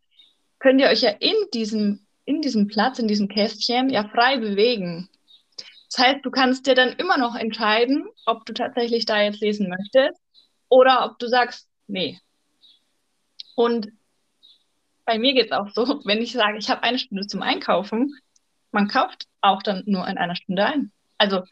könnt 0.58 0.80
ihr 0.80 0.88
euch 0.88 1.02
ja 1.02 1.10
in 1.10 1.36
diesem, 1.54 2.06
in 2.24 2.40
diesem 2.40 2.66
Platz, 2.66 2.98
in 2.98 3.08
diesem 3.08 3.28
Kästchen 3.28 3.90
ja 3.90 4.08
frei 4.08 4.38
bewegen. 4.38 5.08
Das 5.90 6.04
heißt, 6.04 6.24
du 6.24 6.30
kannst 6.30 6.66
dir 6.66 6.74
dann 6.74 6.92
immer 6.94 7.16
noch 7.16 7.34
entscheiden, 7.34 8.08
ob 8.26 8.44
du 8.44 8.52
tatsächlich 8.52 9.06
da 9.06 9.22
jetzt 9.22 9.40
lesen 9.40 9.68
möchtest 9.68 10.20
oder 10.68 11.04
ob 11.04 11.18
du 11.18 11.28
sagst, 11.28 11.68
nee. 11.86 12.18
Und 13.54 13.88
bei 15.04 15.18
mir 15.18 15.32
geht 15.32 15.46
es 15.46 15.52
auch 15.52 15.68
so, 15.70 16.00
wenn 16.04 16.20
ich 16.20 16.32
sage, 16.32 16.58
ich 16.58 16.68
habe 16.68 16.82
eine 16.82 16.98
Stunde 16.98 17.26
zum 17.26 17.42
Einkaufen, 17.42 18.14
man 18.72 18.88
kauft 18.88 19.26
auch 19.40 19.62
dann 19.62 19.82
nur 19.86 20.06
in 20.06 20.18
einer 20.18 20.36
Stunde 20.36 20.64
ein. 20.64 20.92
Also 21.18 21.42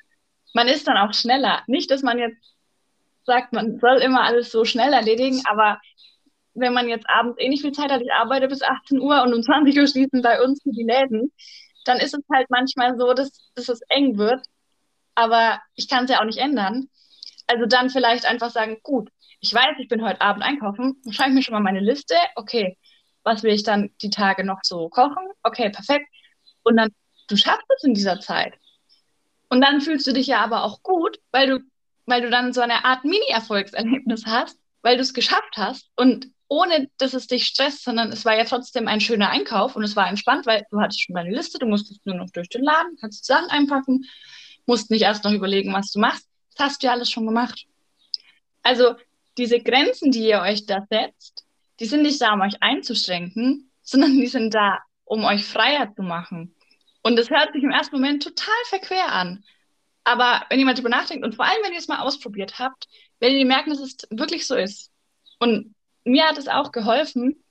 man 0.55 0.69
ist 0.69 0.89
dann 0.89 0.97
auch 0.97 1.13
schneller. 1.13 1.63
Nicht, 1.67 1.91
dass 1.91 2.03
man 2.03 2.19
jetzt 2.19 2.55
sagt, 3.25 3.53
man 3.53 3.79
soll 3.81 3.97
immer 3.99 4.23
alles 4.23 4.51
so 4.51 4.65
schnell 4.65 4.93
erledigen, 4.93 5.43
aber 5.47 5.81
wenn 6.55 6.73
man 6.73 6.89
jetzt 6.89 7.09
abends 7.09 7.39
eh 7.39 7.49
nicht 7.49 7.63
viel 7.63 7.73
Zeit 7.73 7.91
hat, 7.91 8.01
ich 8.01 8.13
arbeite 8.13 8.49
bis 8.49 8.63
18 8.63 9.01
Uhr 9.01 9.23
und 9.23 9.35
um 9.35 9.43
20 9.43 9.79
Uhr 9.79 9.87
schließen 9.87 10.23
bei 10.23 10.43
uns 10.43 10.61
die 10.65 10.85
Läden, 10.85 11.33
dann 11.85 11.99
ist 11.99 12.15
es 12.15 12.25
halt 12.33 12.49
manchmal 12.51 12.97
so, 12.99 13.13
dass, 13.13 13.31
dass 13.55 13.69
es 13.69 13.81
eng 13.89 14.17
wird. 14.17 14.45
Aber 15.15 15.61
ich 15.75 15.89
kann 15.89 16.05
es 16.05 16.11
ja 16.11 16.21
auch 16.21 16.25
nicht 16.25 16.39
ändern. 16.39 16.89
Also 17.47 17.67
dann 17.67 17.91
vielleicht 17.91 18.27
einfach 18.27 18.51
sagen, 18.51 18.79
gut, 18.83 19.11
ich 19.41 19.53
weiß, 19.53 19.77
ich 19.79 19.89
bin 19.89 20.03
heute 20.03 20.21
Abend 20.21 20.43
einkaufen, 20.43 21.01
schreibe 21.11 21.33
mir 21.33 21.43
schon 21.43 21.55
mal 21.55 21.61
meine 21.61 21.81
Liste. 21.81 22.15
Okay, 22.35 22.77
was 23.23 23.43
will 23.43 23.53
ich 23.53 23.63
dann 23.63 23.91
die 24.03 24.11
Tage 24.11 24.45
noch 24.45 24.61
so 24.63 24.89
kochen? 24.89 25.29
Okay, 25.43 25.71
perfekt. 25.71 26.07
Und 26.63 26.77
dann 26.77 26.91
du 27.29 27.37
schaffst 27.37 27.67
es 27.77 27.85
in 27.85 27.95
dieser 27.95 28.21
Zeit. 28.21 28.55
Und 29.49 29.61
dann 29.61 29.81
fühlst 29.81 30.07
du 30.07 30.13
dich 30.13 30.27
ja 30.27 30.41
aber 30.41 30.65
auch 30.65 30.83
gut, 30.83 31.19
weil 31.31 31.49
du, 31.49 31.61
weil 32.07 32.23
du 32.23 32.31
dann 32.31 32.53
so 32.53 32.61
eine 32.61 32.85
Art 32.85 33.05
Mini-Erfolgserlebnis 33.05 34.27
hast, 34.27 34.59
weil 34.83 34.97
du 34.97 35.03
es 35.03 35.15
geschafft 35.15 35.57
hast 35.57 35.91
und 35.97 36.29
ohne, 36.49 36.89
dass 36.99 37.15
es 37.15 37.27
dich 37.27 37.47
stresst, 37.47 37.85
sondern 37.85 38.13
es 38.13 38.25
war 38.25 38.37
ja 38.37 38.45
trotzdem 38.45 38.87
ein 38.87 39.01
schöner 39.01 39.31
Einkauf 39.31 39.75
und 39.75 39.83
es 39.83 39.97
war 39.97 40.09
entspannt, 40.09 40.47
weil 40.47 40.65
du 40.71 40.81
hattest 40.81 41.03
schon 41.03 41.17
deine 41.17 41.35
Liste, 41.35 41.59
du 41.59 41.67
musstest 41.67 42.05
nur 42.07 42.15
noch 42.15 42.31
durch 42.31 42.49
den 42.49 42.63
Laden, 42.63 42.97
kannst 43.01 43.25
Sachen 43.25 43.51
einpacken, 43.51 44.05
musst 44.65 44.91
nicht 44.91 45.03
erst 45.03 45.25
noch 45.25 45.33
überlegen, 45.33 45.73
was 45.73 45.91
du 45.91 45.99
machst. 45.99 46.29
Das 46.57 46.67
hast 46.67 46.83
du 46.83 46.87
ja 46.87 46.93
alles 46.93 47.11
schon 47.11 47.27
gemacht. 47.27 47.67
Also 48.63 48.95
diese 49.39 49.61
Grenzen, 49.61 50.11
die 50.11 50.27
ihr 50.27 50.41
euch 50.41 50.67
da 50.67 50.87
setzt, 50.89 51.45
die 51.81 51.87
sind 51.87 52.03
nicht 52.03 52.21
da, 52.21 52.33
um 52.33 52.41
euch 52.41 52.63
einzuschränken, 52.63 53.71
sondern 53.83 54.13
die 54.13 54.27
sind 54.27 54.55
da, 54.55 54.79
um 55.05 55.25
euch 55.25 55.45
freier 55.45 55.93
zu 55.95 56.03
machen. 56.03 56.56
Und 57.07 57.17
es 57.21 57.31
hört 57.31 57.53
sich 57.53 57.63
im 57.63 57.71
ersten 57.71 57.95
Moment 57.95 58.25
total 58.25 58.65
verquer 58.65 59.13
an. 59.13 59.45
Aber 60.03 60.45
wenn 60.51 60.59
jemand 60.59 60.77
darüber 60.77 60.89
nachdenkt 60.89 61.25
und 61.25 61.37
vor 61.37 61.45
allem, 61.45 61.63
wenn 61.63 61.73
ihr 61.73 61.79
es 61.79 61.87
mal 61.87 62.01
ausprobiert 62.01 62.59
habt, 62.59 62.89
werdet 63.21 63.39
ihr 63.39 63.47
merken, 63.47 63.71
dass 63.71 63.79
es 63.79 63.97
wirklich 64.11 64.45
so 64.45 64.57
ist. 64.57 64.91
Und 65.39 65.77
mir 66.03 66.25
hat 66.25 66.37
es 66.37 66.49
auch 66.49 66.73
geholfen, 66.73 67.45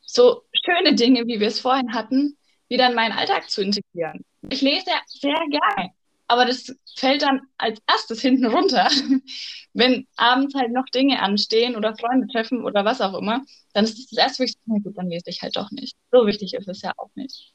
so 0.00 0.44
schöne 0.64 0.94
Dinge, 0.94 1.26
wie 1.26 1.40
wir 1.40 1.48
es 1.48 1.58
vorhin 1.58 1.92
hatten, 1.92 2.38
wieder 2.68 2.88
in 2.88 2.94
meinen 2.94 3.10
Alltag 3.10 3.50
zu 3.50 3.62
integrieren. 3.62 4.24
Ich 4.48 4.60
lese 4.60 4.84
sehr 5.06 5.44
gerne, 5.50 5.90
aber 6.28 6.44
das 6.44 6.72
fällt 6.94 7.22
dann 7.22 7.40
als 7.58 7.82
erstes 7.88 8.20
hinten 8.20 8.46
runter. 8.46 8.88
Wenn 9.72 10.06
abends 10.14 10.54
halt 10.54 10.70
noch 10.70 10.86
Dinge 10.94 11.20
anstehen 11.20 11.74
oder 11.74 11.96
Freunde 11.96 12.28
treffen 12.28 12.62
oder 12.62 12.84
was 12.84 13.00
auch 13.00 13.18
immer, 13.18 13.44
dann 13.72 13.82
ist 13.82 14.12
das, 14.12 14.16
erste 14.16 14.44
wichtig, 14.44 14.60
na 14.66 14.78
gut, 14.78 14.96
dann 14.96 15.10
lese 15.10 15.30
ich 15.30 15.42
halt 15.42 15.56
doch 15.56 15.72
nicht. 15.72 15.96
So 16.12 16.28
wichtig 16.28 16.54
ist 16.54 16.68
es 16.68 16.82
ja 16.82 16.92
auch 16.96 17.10
nicht. 17.16 17.52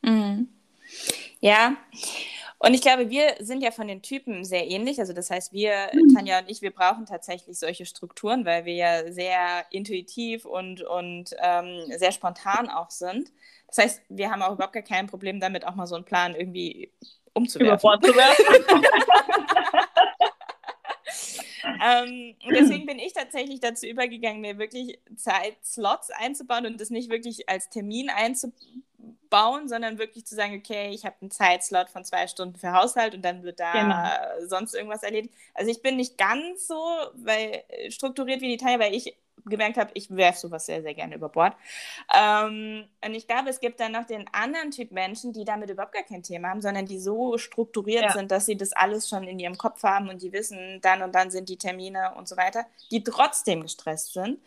Mhm. 0.00 0.57
Ja, 1.40 1.76
und 2.60 2.74
ich 2.74 2.82
glaube, 2.82 3.08
wir 3.08 3.36
sind 3.38 3.62
ja 3.62 3.70
von 3.70 3.86
den 3.86 4.02
Typen 4.02 4.44
sehr 4.44 4.68
ähnlich. 4.68 4.98
Also 4.98 5.12
das 5.12 5.30
heißt, 5.30 5.52
wir, 5.52 5.90
mhm. 5.92 6.12
Tanja 6.12 6.40
und 6.40 6.50
ich, 6.50 6.60
wir 6.60 6.72
brauchen 6.72 7.06
tatsächlich 7.06 7.56
solche 7.56 7.86
Strukturen, 7.86 8.44
weil 8.44 8.64
wir 8.64 8.74
ja 8.74 9.12
sehr 9.12 9.64
intuitiv 9.70 10.44
und, 10.44 10.82
und 10.82 11.36
ähm, 11.40 11.84
sehr 11.96 12.10
spontan 12.10 12.68
auch 12.68 12.90
sind. 12.90 13.32
Das 13.68 13.78
heißt, 13.78 14.02
wir 14.08 14.30
haben 14.30 14.42
auch 14.42 14.54
überhaupt 14.54 14.72
gar 14.72 14.82
kein 14.82 15.06
Problem 15.06 15.38
damit, 15.38 15.64
auch 15.64 15.76
mal 15.76 15.86
so 15.86 15.94
einen 15.94 16.04
Plan 16.04 16.34
irgendwie 16.34 16.90
umzuwerfen. 17.32 17.90
ähm, 21.84 22.34
deswegen 22.50 22.86
bin 22.86 22.98
ich 22.98 23.12
tatsächlich 23.12 23.60
dazu 23.60 23.86
übergegangen, 23.86 24.40
mir 24.40 24.58
wirklich 24.58 24.98
Zeitslots 25.14 26.10
einzubauen 26.10 26.66
und 26.66 26.80
das 26.80 26.90
nicht 26.90 27.08
wirklich 27.08 27.48
als 27.48 27.68
Termin 27.68 28.10
einzubauen, 28.10 28.82
sondern 29.30 29.98
wirklich 29.98 30.26
zu 30.26 30.34
sagen, 30.34 30.54
okay, 30.56 30.90
ich 30.90 31.04
habe 31.04 31.16
einen 31.20 31.30
Zeitslot 31.30 31.90
von 31.90 32.04
zwei 32.04 32.26
Stunden 32.26 32.56
für 32.56 32.72
Haushalt 32.72 33.14
und 33.14 33.22
dann 33.22 33.42
wird 33.42 33.60
da 33.60 33.72
genau. 33.72 34.48
sonst 34.48 34.74
irgendwas 34.74 35.02
erledigt. 35.02 35.34
Also 35.54 35.70
ich 35.70 35.82
bin 35.82 35.96
nicht 35.96 36.18
ganz 36.18 36.66
so 36.66 36.80
weil, 37.14 37.62
strukturiert 37.90 38.40
wie 38.40 38.56
die 38.56 38.56
Teile, 38.56 38.82
weil 38.82 38.94
ich 38.94 39.16
gemerkt 39.48 39.76
habe, 39.76 39.90
ich 39.94 40.14
werfe 40.14 40.38
sowas 40.38 40.66
sehr, 40.66 40.82
sehr 40.82 40.94
gerne 40.94 41.14
über 41.14 41.28
Bord. 41.28 41.54
Ähm, 42.14 42.84
und 43.04 43.14
ich 43.14 43.26
glaube, 43.26 43.50
es 43.50 43.60
gibt 43.60 43.80
dann 43.80 43.92
noch 43.92 44.04
den 44.04 44.26
anderen 44.32 44.70
Typ 44.70 44.92
Menschen, 44.92 45.32
die 45.32 45.44
damit 45.44 45.70
überhaupt 45.70 45.94
gar 45.94 46.02
kein 46.02 46.22
Thema 46.22 46.50
haben, 46.50 46.60
sondern 46.60 46.86
die 46.86 46.98
so 46.98 47.38
strukturiert 47.38 48.04
ja. 48.04 48.12
sind, 48.12 48.30
dass 48.30 48.46
sie 48.46 48.56
das 48.56 48.72
alles 48.72 49.08
schon 49.08 49.24
in 49.24 49.38
ihrem 49.38 49.56
Kopf 49.56 49.82
haben 49.82 50.08
und 50.08 50.22
die 50.22 50.32
wissen, 50.32 50.80
dann 50.82 51.02
und 51.02 51.14
dann 51.14 51.30
sind 51.30 51.48
die 51.48 51.56
Termine 51.56 52.14
und 52.16 52.28
so 52.28 52.36
weiter, 52.36 52.66
die 52.90 53.02
trotzdem 53.02 53.62
gestresst 53.62 54.12
sind. 54.12 54.38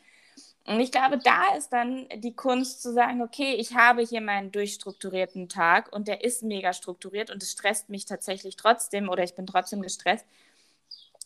Und 0.66 0.80
ich 0.80 0.92
glaube, 0.92 1.18
da 1.18 1.56
ist 1.58 1.70
dann 1.74 2.08
die 2.18 2.36
Kunst 2.36 2.82
zu 2.82 2.94
sagen, 2.94 3.22
okay, 3.22 3.56
ich 3.56 3.76
habe 3.76 4.04
hier 4.04 4.22
meinen 4.22 4.52
durchstrukturierten 4.52 5.50
Tag 5.50 5.92
und 5.92 6.08
der 6.08 6.24
ist 6.24 6.44
mega 6.44 6.74
strukturiert 6.74 7.32
und 7.32 7.42
es 7.44 7.52
stresst 7.52 7.90
mich 7.90 8.06
tatsächlich 8.06 8.56
trotzdem 8.56 9.10
oder 9.10 9.24
ich 9.24 9.36
bin 9.36 9.48
trotzdem 9.48 9.82
gestresst 9.82 10.26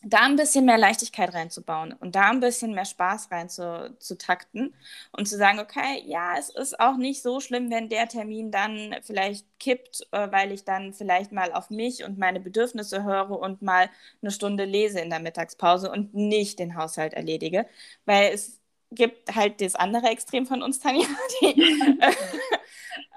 da 0.02 0.20
ein 0.20 0.36
bisschen 0.36 0.66
mehr 0.66 0.78
Leichtigkeit 0.78 1.34
reinzubauen 1.34 1.92
und 1.94 2.14
da 2.14 2.30
ein 2.30 2.40
bisschen 2.40 2.74
mehr 2.74 2.84
Spaß 2.84 3.30
reinzutakten 3.30 4.74
und 5.12 5.26
zu 5.26 5.36
sagen, 5.36 5.58
okay, 5.58 6.02
ja, 6.06 6.36
es 6.38 6.50
ist 6.50 6.78
auch 6.78 6.96
nicht 6.96 7.22
so 7.22 7.40
schlimm, 7.40 7.70
wenn 7.70 7.88
der 7.88 8.06
Termin 8.08 8.50
dann 8.50 8.94
vielleicht 9.02 9.46
kippt, 9.58 10.06
äh, 10.12 10.30
weil 10.30 10.52
ich 10.52 10.64
dann 10.64 10.92
vielleicht 10.92 11.32
mal 11.32 11.52
auf 11.52 11.70
mich 11.70 12.04
und 12.04 12.18
meine 12.18 12.40
Bedürfnisse 12.40 13.04
höre 13.04 13.30
und 13.30 13.62
mal 13.62 13.90
eine 14.22 14.30
Stunde 14.30 14.64
lese 14.64 15.00
in 15.00 15.10
der 15.10 15.20
Mittagspause 15.20 15.90
und 15.90 16.14
nicht 16.14 16.58
den 16.58 16.76
Haushalt 16.76 17.14
erledige, 17.14 17.66
weil 18.04 18.32
es 18.32 18.60
gibt 18.92 19.34
halt 19.34 19.60
das 19.60 19.74
andere 19.74 20.08
Extrem 20.08 20.46
von 20.46 20.62
uns, 20.62 20.78
Tanja, 20.80 21.06
die, 21.42 21.60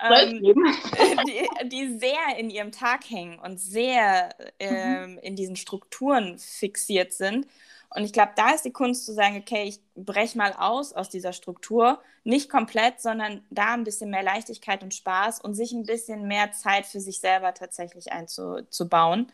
ähm, 0.02 0.42
die, 1.28 1.70
die, 1.70 2.00
sehr 2.00 2.38
in 2.38 2.50
ihrem 2.50 2.72
Tag 2.72 3.10
hängen 3.10 3.40
und 3.40 3.60
sehr 3.60 4.30
ähm, 4.60 5.14
mhm. 5.14 5.18
in 5.20 5.36
diesen 5.36 5.56
Strukturen 5.56 6.38
fixiert 6.38 7.14
sind. 7.14 7.48
Und 7.96 8.04
ich 8.04 8.14
glaube, 8.14 8.34
da 8.36 8.52
ist 8.52 8.66
die 8.66 8.72
Kunst 8.72 9.06
zu 9.06 9.14
sagen, 9.14 9.38
okay, 9.38 9.64
ich 9.64 9.80
breche 9.96 10.38
mal 10.38 10.54
aus 10.54 10.94
aus 10.94 11.10
dieser 11.10 11.34
Struktur, 11.34 12.00
nicht 12.24 12.48
komplett, 12.50 13.02
sondern 13.02 13.44
da 13.50 13.74
ein 13.74 13.84
bisschen 13.84 14.12
mehr 14.12 14.22
Leichtigkeit 14.22 14.84
und 14.84 14.94
Spaß 14.94 15.42
und 15.42 15.56
sich 15.56 15.72
ein 15.72 15.86
bisschen 15.86 16.28
mehr 16.28 16.52
Zeit 16.52 16.86
für 16.86 17.00
sich 17.00 17.20
selber 17.20 17.54
tatsächlich 17.56 18.12
einzubauen. 18.12 19.32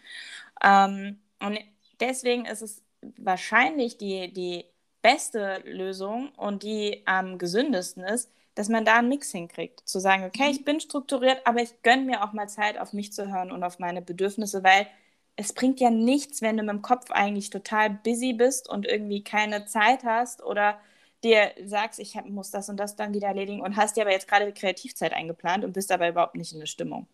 Ähm, 0.64 1.20
und 1.40 1.60
deswegen 2.00 2.46
ist 2.46 2.62
es 2.62 2.82
wahrscheinlich 3.18 3.98
die, 3.98 4.32
die 4.32 4.66
beste 5.06 5.62
Lösung 5.66 6.30
und 6.36 6.64
die 6.64 7.04
am 7.06 7.38
gesündesten 7.38 8.04
ist, 8.04 8.32
dass 8.56 8.70
man 8.70 8.86
da 8.86 8.96
einen 8.98 9.10
Mix 9.10 9.32
hinkriegt. 9.32 9.88
Zu 9.88 10.00
sagen, 10.00 10.24
okay, 10.24 10.50
ich 10.50 10.62
mhm. 10.62 10.64
bin 10.64 10.80
strukturiert, 10.80 11.42
aber 11.46 11.62
ich 11.62 11.84
gönne 11.84 12.02
mir 12.06 12.24
auch 12.24 12.34
mal 12.34 12.50
Zeit, 12.50 12.80
auf 12.80 12.92
mich 12.92 13.14
zu 13.14 13.32
hören 13.32 13.52
und 13.52 13.64
auf 13.64 13.78
meine 13.78 14.02
Bedürfnisse, 14.02 14.64
weil 14.64 14.88
es 15.36 15.54
bringt 15.54 15.80
ja 15.80 15.92
nichts, 15.92 16.42
wenn 16.42 16.58
du 16.58 16.64
mit 16.64 16.74
dem 16.74 16.82
Kopf 16.82 17.12
eigentlich 17.12 17.52
total 17.52 17.92
busy 17.92 18.34
bist 18.34 18.68
und 18.68 18.88
irgendwie 18.88 19.24
keine 19.24 19.66
Zeit 19.68 20.04
hast 20.04 20.42
oder 20.44 20.80
dir 21.24 21.52
sagst, 21.66 22.00
ich 22.00 22.16
muss 22.26 22.50
das 22.50 22.70
und 22.70 22.78
das 22.78 22.96
dann 22.96 23.14
wieder 23.14 23.28
erledigen 23.28 23.62
und 23.62 23.76
hast 23.76 23.98
dir 23.98 24.02
aber 24.02 24.12
jetzt 24.12 24.28
gerade 24.28 24.52
Kreativzeit 24.54 25.14
eingeplant 25.14 25.64
und 25.64 25.74
bist 25.74 25.92
aber 25.92 26.10
überhaupt 26.10 26.36
nicht 26.36 26.52
in 26.52 26.60
der 26.60 26.66
Stimmung. 26.68 27.08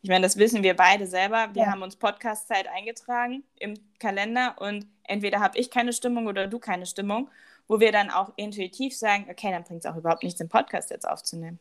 Ich 0.00 0.08
meine, 0.08 0.22
das 0.22 0.36
wissen 0.36 0.62
wir 0.62 0.76
beide 0.76 1.06
selber. 1.06 1.48
Wir 1.54 1.62
ja. 1.62 1.70
haben 1.70 1.82
uns 1.82 1.96
Podcast-Zeit 1.96 2.68
eingetragen 2.68 3.42
im 3.58 3.74
Kalender 3.98 4.54
und 4.58 4.86
entweder 5.02 5.40
habe 5.40 5.58
ich 5.58 5.70
keine 5.70 5.92
Stimmung 5.92 6.26
oder 6.26 6.46
du 6.46 6.58
keine 6.58 6.86
Stimmung, 6.86 7.30
wo 7.66 7.80
wir 7.80 7.90
dann 7.90 8.10
auch 8.10 8.32
intuitiv 8.36 8.96
sagen, 8.96 9.26
okay, 9.28 9.50
dann 9.50 9.64
bringt 9.64 9.84
es 9.84 9.90
auch 9.90 9.96
überhaupt 9.96 10.22
nichts, 10.22 10.38
den 10.38 10.48
Podcast 10.48 10.90
jetzt 10.90 11.08
aufzunehmen. 11.08 11.58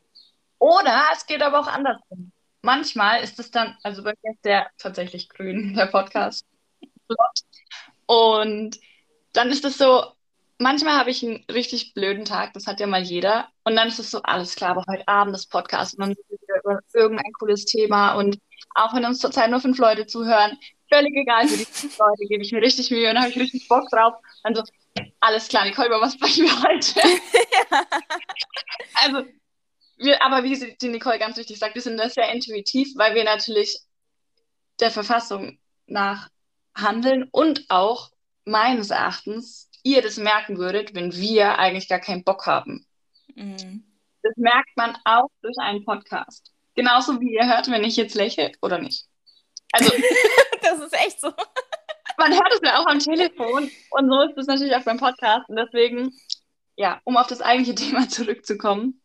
Oder 0.59 1.03
es 1.13 1.25
geht 1.25 1.41
aber 1.41 1.59
auch 1.59 1.67
andersrum. 1.67 2.31
Manchmal 2.61 3.23
ist 3.23 3.39
es 3.39 3.51
dann, 3.51 3.75
also 3.83 4.03
bei 4.03 4.13
mir 4.23 4.33
ist 4.33 4.45
der 4.45 4.69
tatsächlich 4.77 5.29
grün, 5.29 5.73
der 5.75 5.87
Podcast. 5.87 6.45
Und 8.05 8.79
dann 9.33 9.49
ist 9.49 9.65
es 9.65 9.77
so, 9.77 10.03
manchmal 10.57 10.97
habe 10.97 11.11
ich 11.11 11.23
einen 11.23 11.43
richtig 11.51 11.93
blöden 11.93 12.25
Tag, 12.25 12.53
das 12.53 12.67
hat 12.67 12.79
ja 12.79 12.87
mal 12.87 13.01
jeder. 13.01 13.47
Und 13.63 13.75
dann 13.75 13.87
ist 13.87 13.99
es 13.99 14.11
so, 14.11 14.21
alles 14.23 14.55
klar, 14.55 14.71
aber 14.71 14.83
heute 14.89 15.07
Abend 15.07 15.33
das 15.33 15.47
Podcast 15.47 15.97
und 15.97 16.01
dann 16.01 16.09
wieder 16.11 16.59
über 16.63 16.79
irgendein 16.93 17.31
cooles 17.39 17.65
Thema. 17.65 18.13
Und 18.13 18.39
auch 18.75 18.93
wenn 18.93 19.05
uns 19.05 19.19
zurzeit 19.19 19.49
nur 19.49 19.59
fünf 19.59 19.77
Leute 19.77 20.07
zuhören, 20.07 20.57
völlig 20.89 21.15
egal, 21.15 21.47
für 21.47 21.57
die 21.57 21.65
fünf 21.65 21.97
Leute 21.99 22.25
gebe 22.27 22.43
ich 22.43 22.51
mir 22.51 22.61
richtig 22.61 22.91
Mühe 22.91 23.09
und 23.09 23.17
habe 23.17 23.29
ich 23.29 23.37
richtig 23.37 23.67
Bock 23.67 23.89
drauf. 23.89 24.15
Also, 24.43 24.63
alles 25.19 25.47
klar, 25.47 25.65
Nicole, 25.65 25.87
über 25.87 26.01
was 26.01 26.13
sprechen 26.13 26.45
wir 26.45 26.63
heute? 26.63 26.99
Also, 28.93 29.23
wir, 29.97 30.21
aber 30.23 30.43
wie 30.43 30.75
die 30.81 30.89
Nicole 30.89 31.19
ganz 31.19 31.37
richtig 31.37 31.59
sagt, 31.59 31.75
wir 31.75 31.81
sind 31.81 31.97
das 31.97 32.13
sehr 32.13 32.31
intuitiv, 32.31 32.89
weil 32.95 33.15
wir 33.15 33.23
natürlich 33.23 33.79
der 34.79 34.91
Verfassung 34.91 35.59
nach 35.87 36.29
handeln 36.75 37.27
und 37.31 37.65
auch 37.69 38.11
meines 38.45 38.91
Erachtens 38.91 39.66
ihr 39.83 40.01
das 40.01 40.17
merken 40.17 40.57
würdet, 40.57 40.95
wenn 40.95 41.13
wir 41.13 41.57
eigentlich 41.57 41.87
gar 41.87 41.99
keinen 41.99 42.23
Bock 42.23 42.45
haben. 42.45 42.85
Mhm. 43.35 43.83
Das 44.23 44.33
merkt 44.35 44.75
man 44.75 44.97
auch 45.05 45.29
durch 45.41 45.57
einen 45.59 45.85
Podcast. 45.85 46.51
Genauso 46.75 47.19
wie 47.19 47.33
ihr 47.33 47.47
hört, 47.47 47.69
wenn 47.71 47.83
ich 47.83 47.95
jetzt 47.95 48.15
lächle 48.15 48.51
oder 48.61 48.77
nicht. 48.79 49.05
Also, 49.71 49.91
das 50.61 50.79
ist 50.79 50.93
echt 50.93 51.21
so. 51.21 51.31
man 52.17 52.33
hört 52.33 52.53
es 52.53 52.59
ja 52.63 52.79
auch 52.79 52.85
am 52.87 52.99
Telefon 52.99 53.69
und 53.91 54.09
so 54.09 54.21
ist 54.21 54.37
es 54.37 54.47
natürlich 54.47 54.75
auch 54.75 54.83
beim 54.83 54.97
Podcast. 54.97 55.49
Und 55.49 55.55
deswegen, 55.55 56.13
ja, 56.75 57.01
um 57.03 57.17
auf 57.17 57.27
das 57.27 57.41
eigentliche 57.41 57.75
Thema 57.87 58.09
zurückzukommen. 58.09 59.01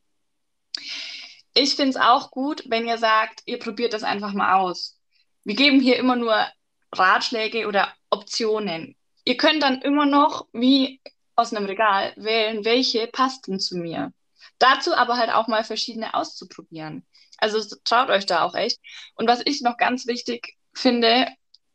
Ich 1.54 1.76
finde 1.76 1.90
es 1.90 1.96
auch 1.96 2.30
gut, 2.30 2.64
wenn 2.66 2.86
ihr 2.86 2.98
sagt, 2.98 3.42
ihr 3.44 3.58
probiert 3.58 3.92
das 3.92 4.04
einfach 4.04 4.32
mal 4.32 4.54
aus. 4.60 4.98
Wir 5.44 5.54
geben 5.54 5.80
hier 5.80 5.96
immer 5.96 6.16
nur 6.16 6.46
Ratschläge 6.92 7.66
oder 7.66 7.92
Optionen. 8.10 8.96
Ihr 9.24 9.36
könnt 9.36 9.62
dann 9.62 9.82
immer 9.82 10.06
noch, 10.06 10.46
wie 10.52 11.00
aus 11.36 11.54
einem 11.54 11.66
Regal, 11.66 12.12
wählen, 12.16 12.64
welche 12.64 13.06
passt 13.06 13.46
denn 13.46 13.60
zu 13.60 13.76
mir. 13.76 14.12
Dazu 14.58 14.94
aber 14.94 15.16
halt 15.16 15.30
auch 15.30 15.48
mal 15.48 15.64
verschiedene 15.64 16.14
auszuprobieren. 16.14 17.04
Also 17.38 17.60
traut 17.84 18.10
euch 18.10 18.26
da 18.26 18.44
auch 18.44 18.54
echt. 18.54 18.78
Und 19.14 19.28
was 19.28 19.42
ich 19.44 19.62
noch 19.62 19.76
ganz 19.76 20.06
wichtig 20.06 20.56
finde, 20.72 21.26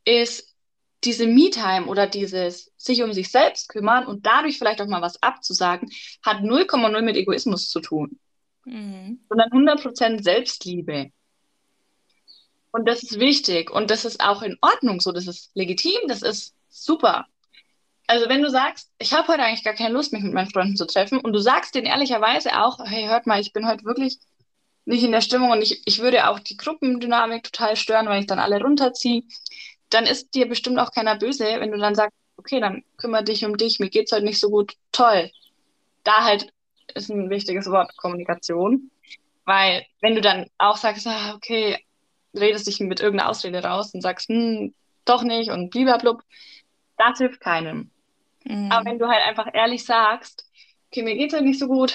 ist 0.05 0.55
diese 1.03 1.27
Me-Time 1.27 1.87
oder 1.87 2.07
dieses 2.07 2.71
sich 2.77 3.03
um 3.03 3.13
sich 3.13 3.29
selbst 3.29 3.69
kümmern 3.69 4.05
und 4.05 4.25
dadurch 4.25 4.57
vielleicht 4.57 4.81
auch 4.81 4.87
mal 4.87 5.01
was 5.01 5.21
abzusagen, 5.21 5.89
hat 6.23 6.39
0,0 6.39 7.01
mit 7.01 7.15
Egoismus 7.15 7.69
zu 7.69 7.81
tun. 7.81 8.19
Mhm. 8.65 9.21
Sondern 9.29 9.49
100% 9.49 10.23
Selbstliebe. 10.23 11.11
Und 12.71 12.87
das 12.87 13.03
ist 13.03 13.19
wichtig 13.19 13.71
und 13.71 13.89
das 13.89 14.05
ist 14.05 14.21
auch 14.21 14.41
in 14.41 14.57
Ordnung 14.61 14.99
so, 14.99 15.11
das 15.11 15.27
ist 15.27 15.51
legitim, 15.55 15.99
das 16.07 16.21
ist 16.21 16.55
super. 16.69 17.25
Also 18.07 18.29
wenn 18.29 18.41
du 18.41 18.49
sagst, 18.49 18.89
ich 18.99 19.13
habe 19.13 19.27
heute 19.27 19.43
eigentlich 19.43 19.65
gar 19.65 19.73
keine 19.73 19.93
Lust, 19.93 20.13
mich 20.13 20.23
mit 20.23 20.33
meinen 20.33 20.49
Freunden 20.49 20.77
zu 20.77 20.87
treffen 20.87 21.19
und 21.19 21.33
du 21.33 21.39
sagst 21.39 21.75
denen 21.75 21.87
ehrlicherweise 21.87 22.63
auch, 22.63 22.79
hey, 22.85 23.05
hört 23.07 23.27
mal, 23.27 23.41
ich 23.41 23.51
bin 23.51 23.67
heute 23.67 23.83
wirklich 23.83 24.17
nicht 24.85 25.03
in 25.03 25.11
der 25.11 25.21
Stimmung 25.21 25.51
und 25.51 25.61
ich, 25.61 25.81
ich 25.85 25.99
würde 25.99 26.29
auch 26.29 26.39
die 26.39 26.55
Gruppendynamik 26.55 27.43
total 27.43 27.75
stören, 27.75 28.07
weil 28.07 28.21
ich 28.21 28.27
dann 28.27 28.39
alle 28.39 28.61
runterziehe, 28.61 29.23
dann 29.89 30.05
ist 30.05 30.33
dir 30.33 30.47
bestimmt 30.47 30.79
auch 30.79 30.91
keiner 30.93 31.17
böse, 31.17 31.43
wenn 31.59 31.71
du 31.71 31.77
dann 31.77 31.95
sagst, 31.95 32.17
okay, 32.37 32.61
dann 32.61 32.83
kümmere 32.95 33.25
dich 33.25 33.43
um 33.45 33.57
dich, 33.57 33.79
mir 33.79 33.89
geht's 33.89 34.13
heute 34.13 34.23
nicht 34.23 34.39
so 34.39 34.49
gut, 34.49 34.75
toll. 34.93 35.29
Da 36.05 36.23
halt 36.23 36.53
ist 36.95 37.09
ein 37.09 37.29
wichtiges 37.29 37.69
Wort 37.69 37.95
Kommunikation, 37.97 38.89
weil 39.43 39.85
wenn 39.99 40.15
du 40.15 40.21
dann 40.21 40.47
auch 40.57 40.77
sagst, 40.77 41.05
ah, 41.07 41.35
okay, 41.35 41.77
redest 42.33 42.67
dich 42.67 42.79
mit 42.79 43.01
irgendeiner 43.01 43.29
Ausrede 43.29 43.61
raus 43.61 43.93
und 43.93 44.01
sagst, 44.01 44.29
hm, 44.29 44.73
doch 45.03 45.23
nicht 45.23 45.51
und 45.51 45.69
blub, 45.69 46.21
das 46.97 47.17
hilft 47.17 47.41
keinem. 47.41 47.91
Mhm. 48.47 48.71
Aber 48.71 48.85
wenn 48.85 48.99
du 48.99 49.07
halt 49.07 49.25
einfach 49.25 49.47
ehrlich 49.53 49.85
sagst, 49.85 50.49
okay, 50.89 51.03
mir 51.03 51.15
geht 51.15 51.29
es 51.29 51.33
halt 51.33 51.45
nicht 51.45 51.59
so 51.59 51.67
gut. 51.67 51.93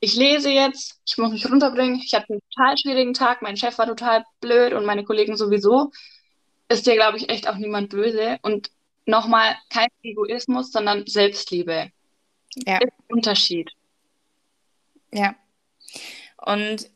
Ich 0.00 0.16
lese 0.16 0.50
jetzt, 0.50 1.00
ich 1.06 1.18
muss 1.18 1.30
mich 1.30 1.50
runterbringen. 1.50 2.00
Ich 2.02 2.14
hatte 2.14 2.32
einen 2.32 2.40
total 2.50 2.78
schwierigen 2.78 3.12
Tag. 3.12 3.42
Mein 3.42 3.56
Chef 3.56 3.76
war 3.78 3.86
total 3.86 4.24
blöd 4.40 4.72
und 4.72 4.86
meine 4.86 5.04
Kollegen 5.04 5.36
sowieso. 5.36 5.92
Ist 6.68 6.86
dir, 6.86 6.94
glaube 6.94 7.18
ich, 7.18 7.28
echt 7.28 7.48
auch 7.48 7.56
niemand 7.56 7.90
böse. 7.90 8.38
Und 8.42 8.70
nochmal, 9.04 9.56
kein 9.68 9.88
Egoismus, 10.02 10.72
sondern 10.72 11.06
Selbstliebe. 11.06 11.90
Ja. 12.66 12.78
Ist 12.78 12.92
ein 12.92 13.04
Unterschied. 13.08 13.70
Ja. 15.12 15.34
Und 16.38 16.88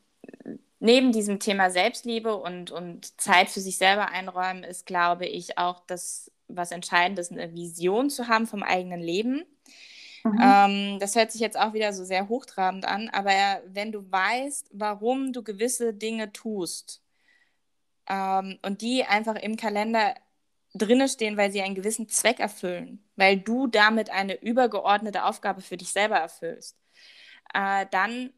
neben 0.79 1.13
diesem 1.13 1.41
Thema 1.41 1.71
Selbstliebe 1.71 2.37
und, 2.37 2.71
und 2.71 3.21
Zeit 3.21 3.51
für 3.51 3.61
sich 3.61 3.77
selber 3.77 4.09
einräumen, 4.09 4.65
ist, 4.65 4.87
glaube 4.87 5.27
ich, 5.27 5.59
auch 5.59 5.81
das, 5.87 6.31
was 6.49 6.71
entscheidend 6.71 7.19
ist, 7.19 7.33
eine 7.33 7.53
Vision 7.55 8.11
zu 8.11 8.29
haben 8.29 8.47
vom 8.47 8.63
eigenen 8.63 9.01
Leben. 9.01 9.45
Mhm. 10.25 10.41
Ähm, 10.43 10.99
das 11.01 11.15
hört 11.17 11.33
sich 11.33 11.41
jetzt 11.41 11.59
auch 11.59 11.75
wieder 11.75 11.93
so 11.93 12.05
sehr 12.05 12.29
hochtrabend 12.29 12.87
an, 12.87 13.11
aber 13.11 13.63
wenn 13.67 13.93
du 13.93 14.11
weißt, 14.11 14.71
warum 14.73 15.33
du 15.33 15.43
gewisse 15.43 15.93
Dinge 15.93 16.33
tust 16.33 17.03
ähm, 18.09 18.59
und 18.63 18.81
die 18.81 19.05
einfach 19.05 19.37
im 19.37 19.57
Kalender 19.57 20.15
drinne 20.75 21.09
stehen, 21.09 21.37
weil 21.37 21.53
sie 21.53 21.63
einen 21.63 21.75
gewissen 21.75 22.09
Zweck 22.09 22.41
erfüllen, 22.41 23.05
weil 23.17 23.39
du 23.39 23.67
damit 23.67 24.11
eine 24.11 24.41
übergeordnete 24.43 25.25
Aufgabe 25.25 25.61
für 25.61 25.77
dich 25.77 25.93
selber 25.93 26.17
erfüllst, 26.17 26.77
äh, 27.53 27.87
dann 27.91 28.33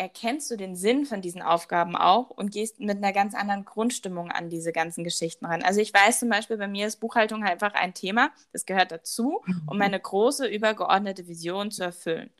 erkennst 0.00 0.50
du 0.50 0.56
den 0.56 0.76
Sinn 0.76 1.04
von 1.04 1.20
diesen 1.20 1.42
Aufgaben 1.42 1.94
auch 1.94 2.30
und 2.30 2.52
gehst 2.52 2.80
mit 2.80 2.96
einer 2.96 3.12
ganz 3.12 3.34
anderen 3.34 3.66
Grundstimmung 3.66 4.30
an 4.30 4.48
diese 4.48 4.72
ganzen 4.72 5.04
Geschichten 5.04 5.44
ran. 5.44 5.62
Also 5.62 5.80
ich 5.82 5.92
weiß 5.92 6.20
zum 6.20 6.30
Beispiel, 6.30 6.56
bei 6.56 6.68
mir 6.68 6.86
ist 6.86 7.00
Buchhaltung 7.00 7.44
halt 7.44 7.62
einfach 7.62 7.74
ein 7.78 7.92
Thema, 7.92 8.30
das 8.50 8.64
gehört 8.64 8.92
dazu, 8.92 9.42
um 9.66 9.74
mhm. 9.74 9.78
meine 9.78 10.00
große 10.00 10.46
übergeordnete 10.46 11.28
Vision 11.28 11.70
zu 11.70 11.84
erfüllen. 11.84 12.30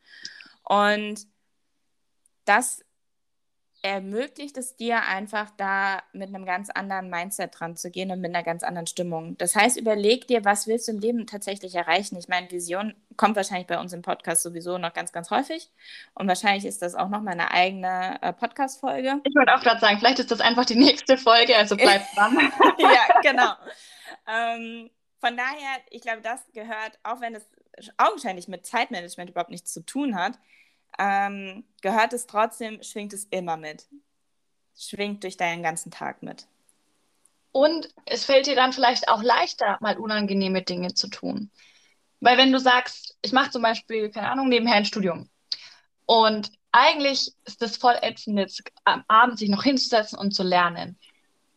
Und 0.64 1.26
das 2.46 2.82
ermöglicht 3.82 4.56
es 4.56 4.76
dir 4.76 5.02
einfach 5.02 5.50
da 5.56 6.02
mit 6.12 6.28
einem 6.28 6.44
ganz 6.44 6.70
anderen 6.70 7.08
Mindset 7.08 7.58
dran 7.58 7.76
zu 7.76 7.90
gehen 7.90 8.10
und 8.10 8.20
mit 8.20 8.34
einer 8.34 8.44
ganz 8.44 8.62
anderen 8.62 8.86
Stimmung. 8.86 9.38
Das 9.38 9.56
heißt, 9.56 9.78
überleg 9.78 10.26
dir, 10.26 10.44
was 10.44 10.66
willst 10.66 10.88
du 10.88 10.92
im 10.92 10.98
Leben 10.98 11.26
tatsächlich 11.26 11.74
erreichen? 11.74 12.16
Ich 12.16 12.28
meine, 12.28 12.50
Vision 12.50 12.94
kommt 13.16 13.36
wahrscheinlich 13.36 13.66
bei 13.66 13.78
uns 13.78 13.92
im 13.92 14.02
Podcast 14.02 14.42
sowieso 14.42 14.78
noch 14.78 14.92
ganz, 14.92 15.12
ganz 15.12 15.30
häufig 15.30 15.70
und 16.14 16.28
wahrscheinlich 16.28 16.66
ist 16.66 16.82
das 16.82 16.94
auch 16.94 17.08
noch 17.08 17.22
mal 17.22 17.32
eine 17.32 17.50
eigene 17.50 18.18
äh, 18.22 18.32
Podcast-Folge. 18.32 19.20
Ich 19.24 19.34
wollte 19.34 19.54
auch 19.54 19.62
gerade 19.62 19.80
sagen, 19.80 19.98
vielleicht 19.98 20.18
ist 20.18 20.30
das 20.30 20.40
einfach 20.40 20.66
die 20.66 20.76
nächste 20.76 21.16
Folge, 21.16 21.56
also 21.56 21.76
bleib 21.76 22.02
dran. 22.14 22.38
ja, 22.78 23.20
genau. 23.22 23.52
Ähm, 24.28 24.90
von 25.20 25.36
daher, 25.36 25.78
ich 25.90 26.02
glaube, 26.02 26.20
das 26.22 26.40
gehört, 26.52 26.98
auch 27.02 27.20
wenn 27.20 27.34
es 27.34 27.46
augenscheinlich 27.96 28.48
mit 28.48 28.66
Zeitmanagement 28.66 29.30
überhaupt 29.30 29.50
nichts 29.50 29.72
zu 29.72 29.84
tun 29.84 30.16
hat, 30.16 30.38
ähm, 30.98 31.64
gehört 31.82 32.12
es 32.12 32.26
trotzdem, 32.26 32.82
schwingt 32.82 33.12
es 33.12 33.24
immer 33.24 33.56
mit. 33.56 33.86
Schwingt 34.78 35.24
durch 35.24 35.36
deinen 35.36 35.62
ganzen 35.62 35.90
Tag 35.90 36.22
mit. 36.22 36.46
Und 37.52 37.88
es 38.06 38.24
fällt 38.24 38.46
dir 38.46 38.54
dann 38.54 38.72
vielleicht 38.72 39.08
auch 39.08 39.22
leichter, 39.22 39.78
mal 39.80 39.98
unangenehme 39.98 40.62
Dinge 40.62 40.94
zu 40.94 41.08
tun. 41.08 41.50
Weil 42.20 42.38
wenn 42.38 42.52
du 42.52 42.58
sagst, 42.58 43.16
ich 43.22 43.32
mache 43.32 43.50
zum 43.50 43.62
Beispiel, 43.62 44.10
keine 44.10 44.30
Ahnung, 44.30 44.48
nebenher 44.48 44.76
ein 44.76 44.84
Studium. 44.84 45.28
Und 46.06 46.52
eigentlich 46.72 47.32
ist 47.44 47.62
es 47.62 47.76
voll 47.76 47.96
ätzend, 48.02 48.38
jetzt 48.38 48.62
am 48.84 49.04
Abend 49.08 49.38
sich 49.38 49.48
noch 49.48 49.62
hinzusetzen 49.62 50.18
und 50.18 50.32
zu 50.32 50.42
lernen. 50.42 50.98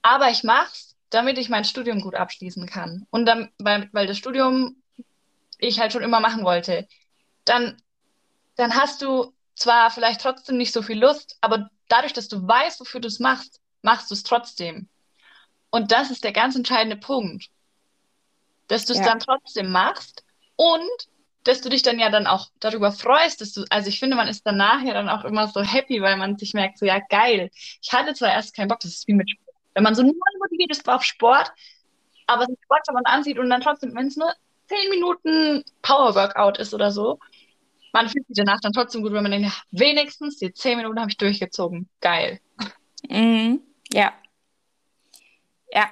Aber 0.01 0.29
ich 0.29 0.43
mache 0.43 0.71
es, 0.71 0.95
damit 1.09 1.37
ich 1.37 1.49
mein 1.49 1.65
Studium 1.65 2.01
gut 2.01 2.15
abschließen 2.15 2.65
kann. 2.65 3.05
Und 3.11 3.25
dann, 3.25 3.51
weil, 3.59 3.89
weil 3.91 4.07
das 4.07 4.17
Studium 4.17 4.81
ich 5.59 5.79
halt 5.79 5.93
schon 5.93 6.01
immer 6.01 6.19
machen 6.19 6.43
wollte. 6.43 6.87
Dann 7.45 7.81
dann 8.55 8.75
hast 8.75 9.01
du 9.01 9.33
zwar 9.55 9.91
vielleicht 9.91 10.21
trotzdem 10.21 10.57
nicht 10.57 10.73
so 10.73 10.81
viel 10.81 10.99
Lust, 10.99 11.37
aber 11.41 11.69
dadurch, 11.87 12.13
dass 12.13 12.27
du 12.27 12.47
weißt, 12.47 12.79
wofür 12.79 13.01
du 13.01 13.07
es 13.07 13.19
machst, 13.19 13.61
machst 13.81 14.09
du 14.09 14.15
es 14.15 14.23
trotzdem. 14.23 14.87
Und 15.69 15.91
das 15.91 16.11
ist 16.11 16.23
der 16.23 16.31
ganz 16.31 16.55
entscheidende 16.55 16.97
Punkt. 16.97 17.49
Dass 18.67 18.85
du 18.85 18.93
es 18.93 18.99
ja. 18.99 19.05
dann 19.05 19.19
trotzdem 19.19 19.71
machst 19.71 20.23
und 20.55 21.07
dass 21.43 21.61
du 21.61 21.69
dich 21.69 21.81
dann 21.81 21.99
ja 21.99 22.09
dann 22.09 22.27
auch 22.27 22.47
darüber 22.59 22.91
freust, 22.91 23.41
dass 23.41 23.51
du, 23.53 23.65
also 23.69 23.89
ich 23.89 23.99
finde, 23.99 24.15
man 24.15 24.27
ist 24.27 24.45
danach 24.45 24.81
ja 24.81 24.93
dann 24.93 25.09
auch 25.09 25.25
immer 25.25 25.47
so 25.47 25.61
happy, 25.61 26.01
weil 26.01 26.15
man 26.15 26.37
sich 26.37 26.53
merkt, 26.53 26.77
so 26.77 26.85
ja 26.85 26.99
geil. 27.09 27.49
Ich 27.81 27.91
hatte 27.91 28.13
zwar 28.13 28.31
erst 28.31 28.55
keinen 28.55 28.69
Bock, 28.69 28.79
das 28.79 28.91
ist 28.91 29.07
wie 29.07 29.13
mit 29.13 29.29
Sport. 29.29 29.57
Wenn 29.73 29.83
man 29.83 29.95
so 29.95 30.03
nur 30.03 30.13
motiviert 30.39 30.71
ist 30.71 30.87
auf 30.87 31.03
Sport, 31.03 31.51
aber 32.27 32.45
sich 32.45 32.57
Sport 32.63 32.81
man 32.93 33.05
ansieht 33.05 33.39
und 33.39 33.49
dann 33.49 33.61
trotzdem, 33.61 33.93
wenn 33.95 34.07
es 34.07 34.15
nur 34.15 34.31
zehn 34.67 34.89
Minuten 34.89 35.63
Power 35.81 36.15
Workout 36.15 36.59
ist 36.59 36.73
oder 36.73 36.91
so, 36.91 37.19
man 37.93 38.09
fühlt 38.09 38.27
sich 38.27 38.35
danach 38.35 38.59
dann 38.59 38.73
trotzdem 38.73 39.03
gut, 39.03 39.13
wenn 39.13 39.23
man 39.23 39.31
denkt, 39.31 39.63
wenigstens 39.71 40.35
die 40.37 40.51
zehn 40.51 40.75
Minuten 40.77 40.99
habe 40.99 41.11
ich 41.11 41.17
durchgezogen. 41.17 41.87
Geil. 42.01 42.41
Mhm. 43.07 43.61
Ja. 43.93 44.13
Ja. 45.71 45.89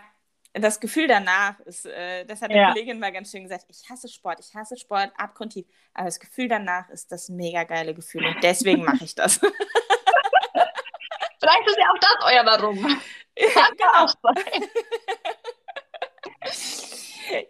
Das 0.54 0.82
Gefühl 0.82 1.08
danach 1.08 1.58
ist, 1.62 1.86
äh, 1.86 2.26
das 2.26 2.42
hat 2.42 2.50
eine 2.50 2.60
ja. 2.60 2.74
Kollegin 2.74 3.00
mal 3.00 3.14
ganz 3.14 3.32
schön 3.32 3.44
gesagt, 3.44 3.68
ich 3.70 3.90
hasse 3.90 4.10
Sport, 4.10 4.42
ich 4.42 4.54
hasse 4.54 4.76
Sport 4.76 5.14
abgrundtief, 5.16 5.66
aber 5.94 6.08
das 6.08 6.20
Gefühl 6.20 6.50
danach 6.50 6.90
ist 6.90 7.10
das 7.10 7.30
mega 7.30 7.64
geile 7.64 7.94
Gefühl 7.94 8.26
und 8.26 8.36
deswegen 8.44 8.84
mache 8.84 9.06
ich 9.06 9.16
das. 9.16 9.38
Vielleicht 11.40 11.68
ist 11.68 11.78
ja 11.78 11.90
auch 11.90 11.98
das 12.00 12.18
euer 12.26 12.46
Warum. 12.46 13.02
Ja, 13.40 13.48
Kann 13.48 13.78
genau. 13.78 14.04
auch 14.04 14.14
sein. 14.22 14.66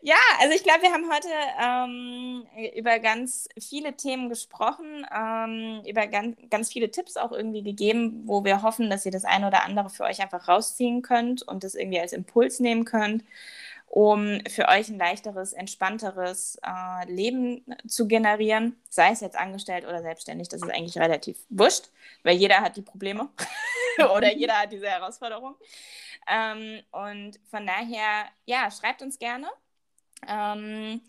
Ja, 0.01 0.15
also 0.39 0.53
ich 0.53 0.63
glaube, 0.63 0.81
wir 0.83 0.91
haben 0.91 1.09
heute 1.11 1.27
ähm, 1.61 2.45
über 2.75 2.99
ganz 2.99 3.47
viele 3.59 3.95
Themen 3.95 4.29
gesprochen, 4.29 5.05
ähm, 5.15 5.81
über 5.87 6.07
ganz, 6.07 6.37
ganz 6.49 6.71
viele 6.71 6.91
Tipps 6.91 7.17
auch 7.17 7.31
irgendwie 7.31 7.63
gegeben, 7.63 8.23
wo 8.25 8.43
wir 8.43 8.61
hoffen, 8.63 8.89
dass 8.89 9.05
ihr 9.05 9.11
das 9.11 9.25
eine 9.25 9.47
oder 9.47 9.63
andere 9.63 9.89
für 9.89 10.03
euch 10.03 10.21
einfach 10.21 10.47
rausziehen 10.47 11.01
könnt 11.01 11.41
und 11.43 11.63
das 11.63 11.75
irgendwie 11.75 11.99
als 11.99 12.13
Impuls 12.13 12.59
nehmen 12.59 12.85
könnt, 12.85 13.23
um 13.87 14.41
für 14.49 14.67
euch 14.69 14.89
ein 14.89 14.97
leichteres, 14.97 15.53
entspannteres 15.53 16.59
äh, 16.65 17.11
Leben 17.11 17.65
zu 17.87 18.07
generieren, 18.07 18.75
sei 18.89 19.11
es 19.11 19.21
jetzt 19.21 19.37
angestellt 19.37 19.85
oder 19.85 20.01
selbstständig. 20.01 20.47
Das 20.49 20.61
ist 20.61 20.69
eigentlich 20.69 20.97
relativ 20.97 21.37
wurscht, 21.49 21.89
weil 22.23 22.37
jeder 22.37 22.61
hat 22.61 22.77
die 22.77 22.81
Probleme 22.81 23.29
oder 24.15 24.31
jeder 24.35 24.59
hat 24.59 24.71
diese 24.71 24.87
Herausforderung. 24.87 25.55
Ähm, 26.29 26.81
und 26.91 27.39
von 27.49 27.65
daher, 27.65 28.25
ja, 28.45 28.69
schreibt 28.71 29.01
uns 29.01 29.17
gerne 29.19 29.47
ähm, 30.27 31.01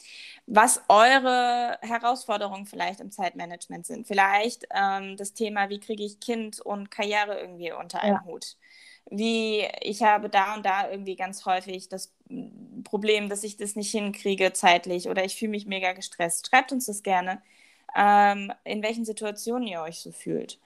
was 0.46 0.82
eure 0.88 1.78
Herausforderungen 1.82 2.66
vielleicht 2.66 3.00
im 3.00 3.10
Zeitmanagement 3.10 3.86
sind. 3.86 4.06
Vielleicht 4.06 4.66
ähm, 4.74 5.16
das 5.16 5.34
Thema, 5.34 5.68
wie 5.68 5.80
kriege 5.80 6.04
ich 6.04 6.20
Kind 6.20 6.60
und 6.60 6.90
Karriere 6.90 7.40
irgendwie 7.40 7.72
unter 7.72 8.00
einen 8.00 8.14
ja. 8.14 8.24
Hut. 8.24 8.56
Wie 9.10 9.66
ich 9.80 10.02
habe 10.02 10.28
da 10.28 10.54
und 10.54 10.64
da 10.64 10.90
irgendwie 10.90 11.16
ganz 11.16 11.44
häufig 11.44 11.88
das 11.88 12.12
Problem, 12.84 13.28
dass 13.28 13.44
ich 13.44 13.56
das 13.56 13.76
nicht 13.76 13.90
hinkriege 13.90 14.52
zeitlich 14.52 15.08
oder 15.08 15.24
ich 15.24 15.36
fühle 15.36 15.50
mich 15.50 15.66
mega 15.66 15.92
gestresst. 15.92 16.48
Schreibt 16.48 16.72
uns 16.72 16.86
das 16.86 17.02
gerne, 17.02 17.42
ähm, 17.94 18.52
in 18.64 18.82
welchen 18.82 19.04
Situationen 19.04 19.66
ihr 19.66 19.82
euch 19.82 20.00
so 20.00 20.12
fühlt. 20.12 20.58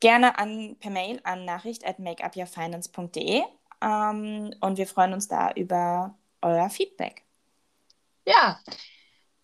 Gerne 0.00 0.38
an, 0.38 0.76
per 0.80 0.90
Mail 0.90 1.20
an 1.24 1.44
nachricht 1.44 1.86
at 1.86 1.98
makeupyourfinance.de 1.98 3.42
ähm, 3.82 4.54
und 4.60 4.78
wir 4.78 4.86
freuen 4.86 5.12
uns 5.12 5.28
da 5.28 5.52
über 5.52 6.14
euer 6.40 6.70
Feedback. 6.70 7.27
Ja, 8.28 8.60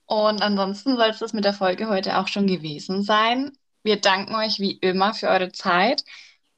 und 0.04 0.42
ansonsten 0.42 0.96
soll 0.96 1.08
es 1.08 1.18
das 1.18 1.32
mit 1.32 1.46
der 1.46 1.54
Folge 1.54 1.88
heute 1.88 2.18
auch 2.18 2.28
schon 2.28 2.46
gewesen 2.46 3.02
sein. 3.02 3.52
Wir 3.82 3.98
danken 3.98 4.34
euch 4.34 4.60
wie 4.60 4.72
immer 4.72 5.14
für 5.14 5.28
eure 5.28 5.52
Zeit. 5.52 6.04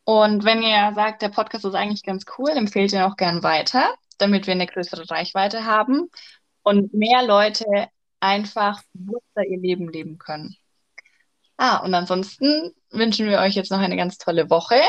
Und 0.03 0.45
wenn 0.45 0.61
ihr 0.61 0.93
sagt, 0.97 1.23
der 1.23 1.29
Podcast 1.29 1.65
ist 1.65 1.75
eigentlich 1.77 2.03
ganz 2.03 2.25
cool, 2.37 2.51
empfehlt 2.51 2.93
ihn 2.93 3.03
auch 3.03 3.17
gern 3.17 3.45
weiter, 3.45 3.95
damit 4.19 4.49
wir 4.49 4.55
eine 4.55 4.67
größere 4.67 5.09
Reichweite 5.09 5.65
haben 5.65 6.11
und 6.65 6.93
mehr 6.95 7.23
Leute 7.25 7.65
einfach 8.19 8.83
bewusster 8.93 9.45
ihr 9.49 9.59
Leben 9.59 9.89
leben 9.89 10.19
können. 10.19 10.57
Ah, 11.57 11.77
und 11.79 11.95
ansonsten 11.95 12.75
wünschen 12.91 13.29
wir 13.29 13.39
euch 13.39 13.55
jetzt 13.55 13.71
noch 13.71 13.79
eine 13.79 13.97
ganz 13.97 14.19
tolle 14.19 14.51
Woche 14.51 14.81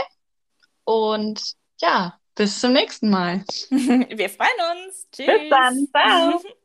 und 0.85 1.53
ja, 1.81 2.19
bis 2.33 2.59
zum 2.59 2.73
nächsten 2.73 3.11
Mal. 3.11 3.43
Wir 3.69 4.29
freuen 4.29 4.85
uns. 4.85 5.07
Tschüss. 5.11 5.27
Bis 5.27 5.49
dann. 5.49 5.87
Ciao. 5.91 6.41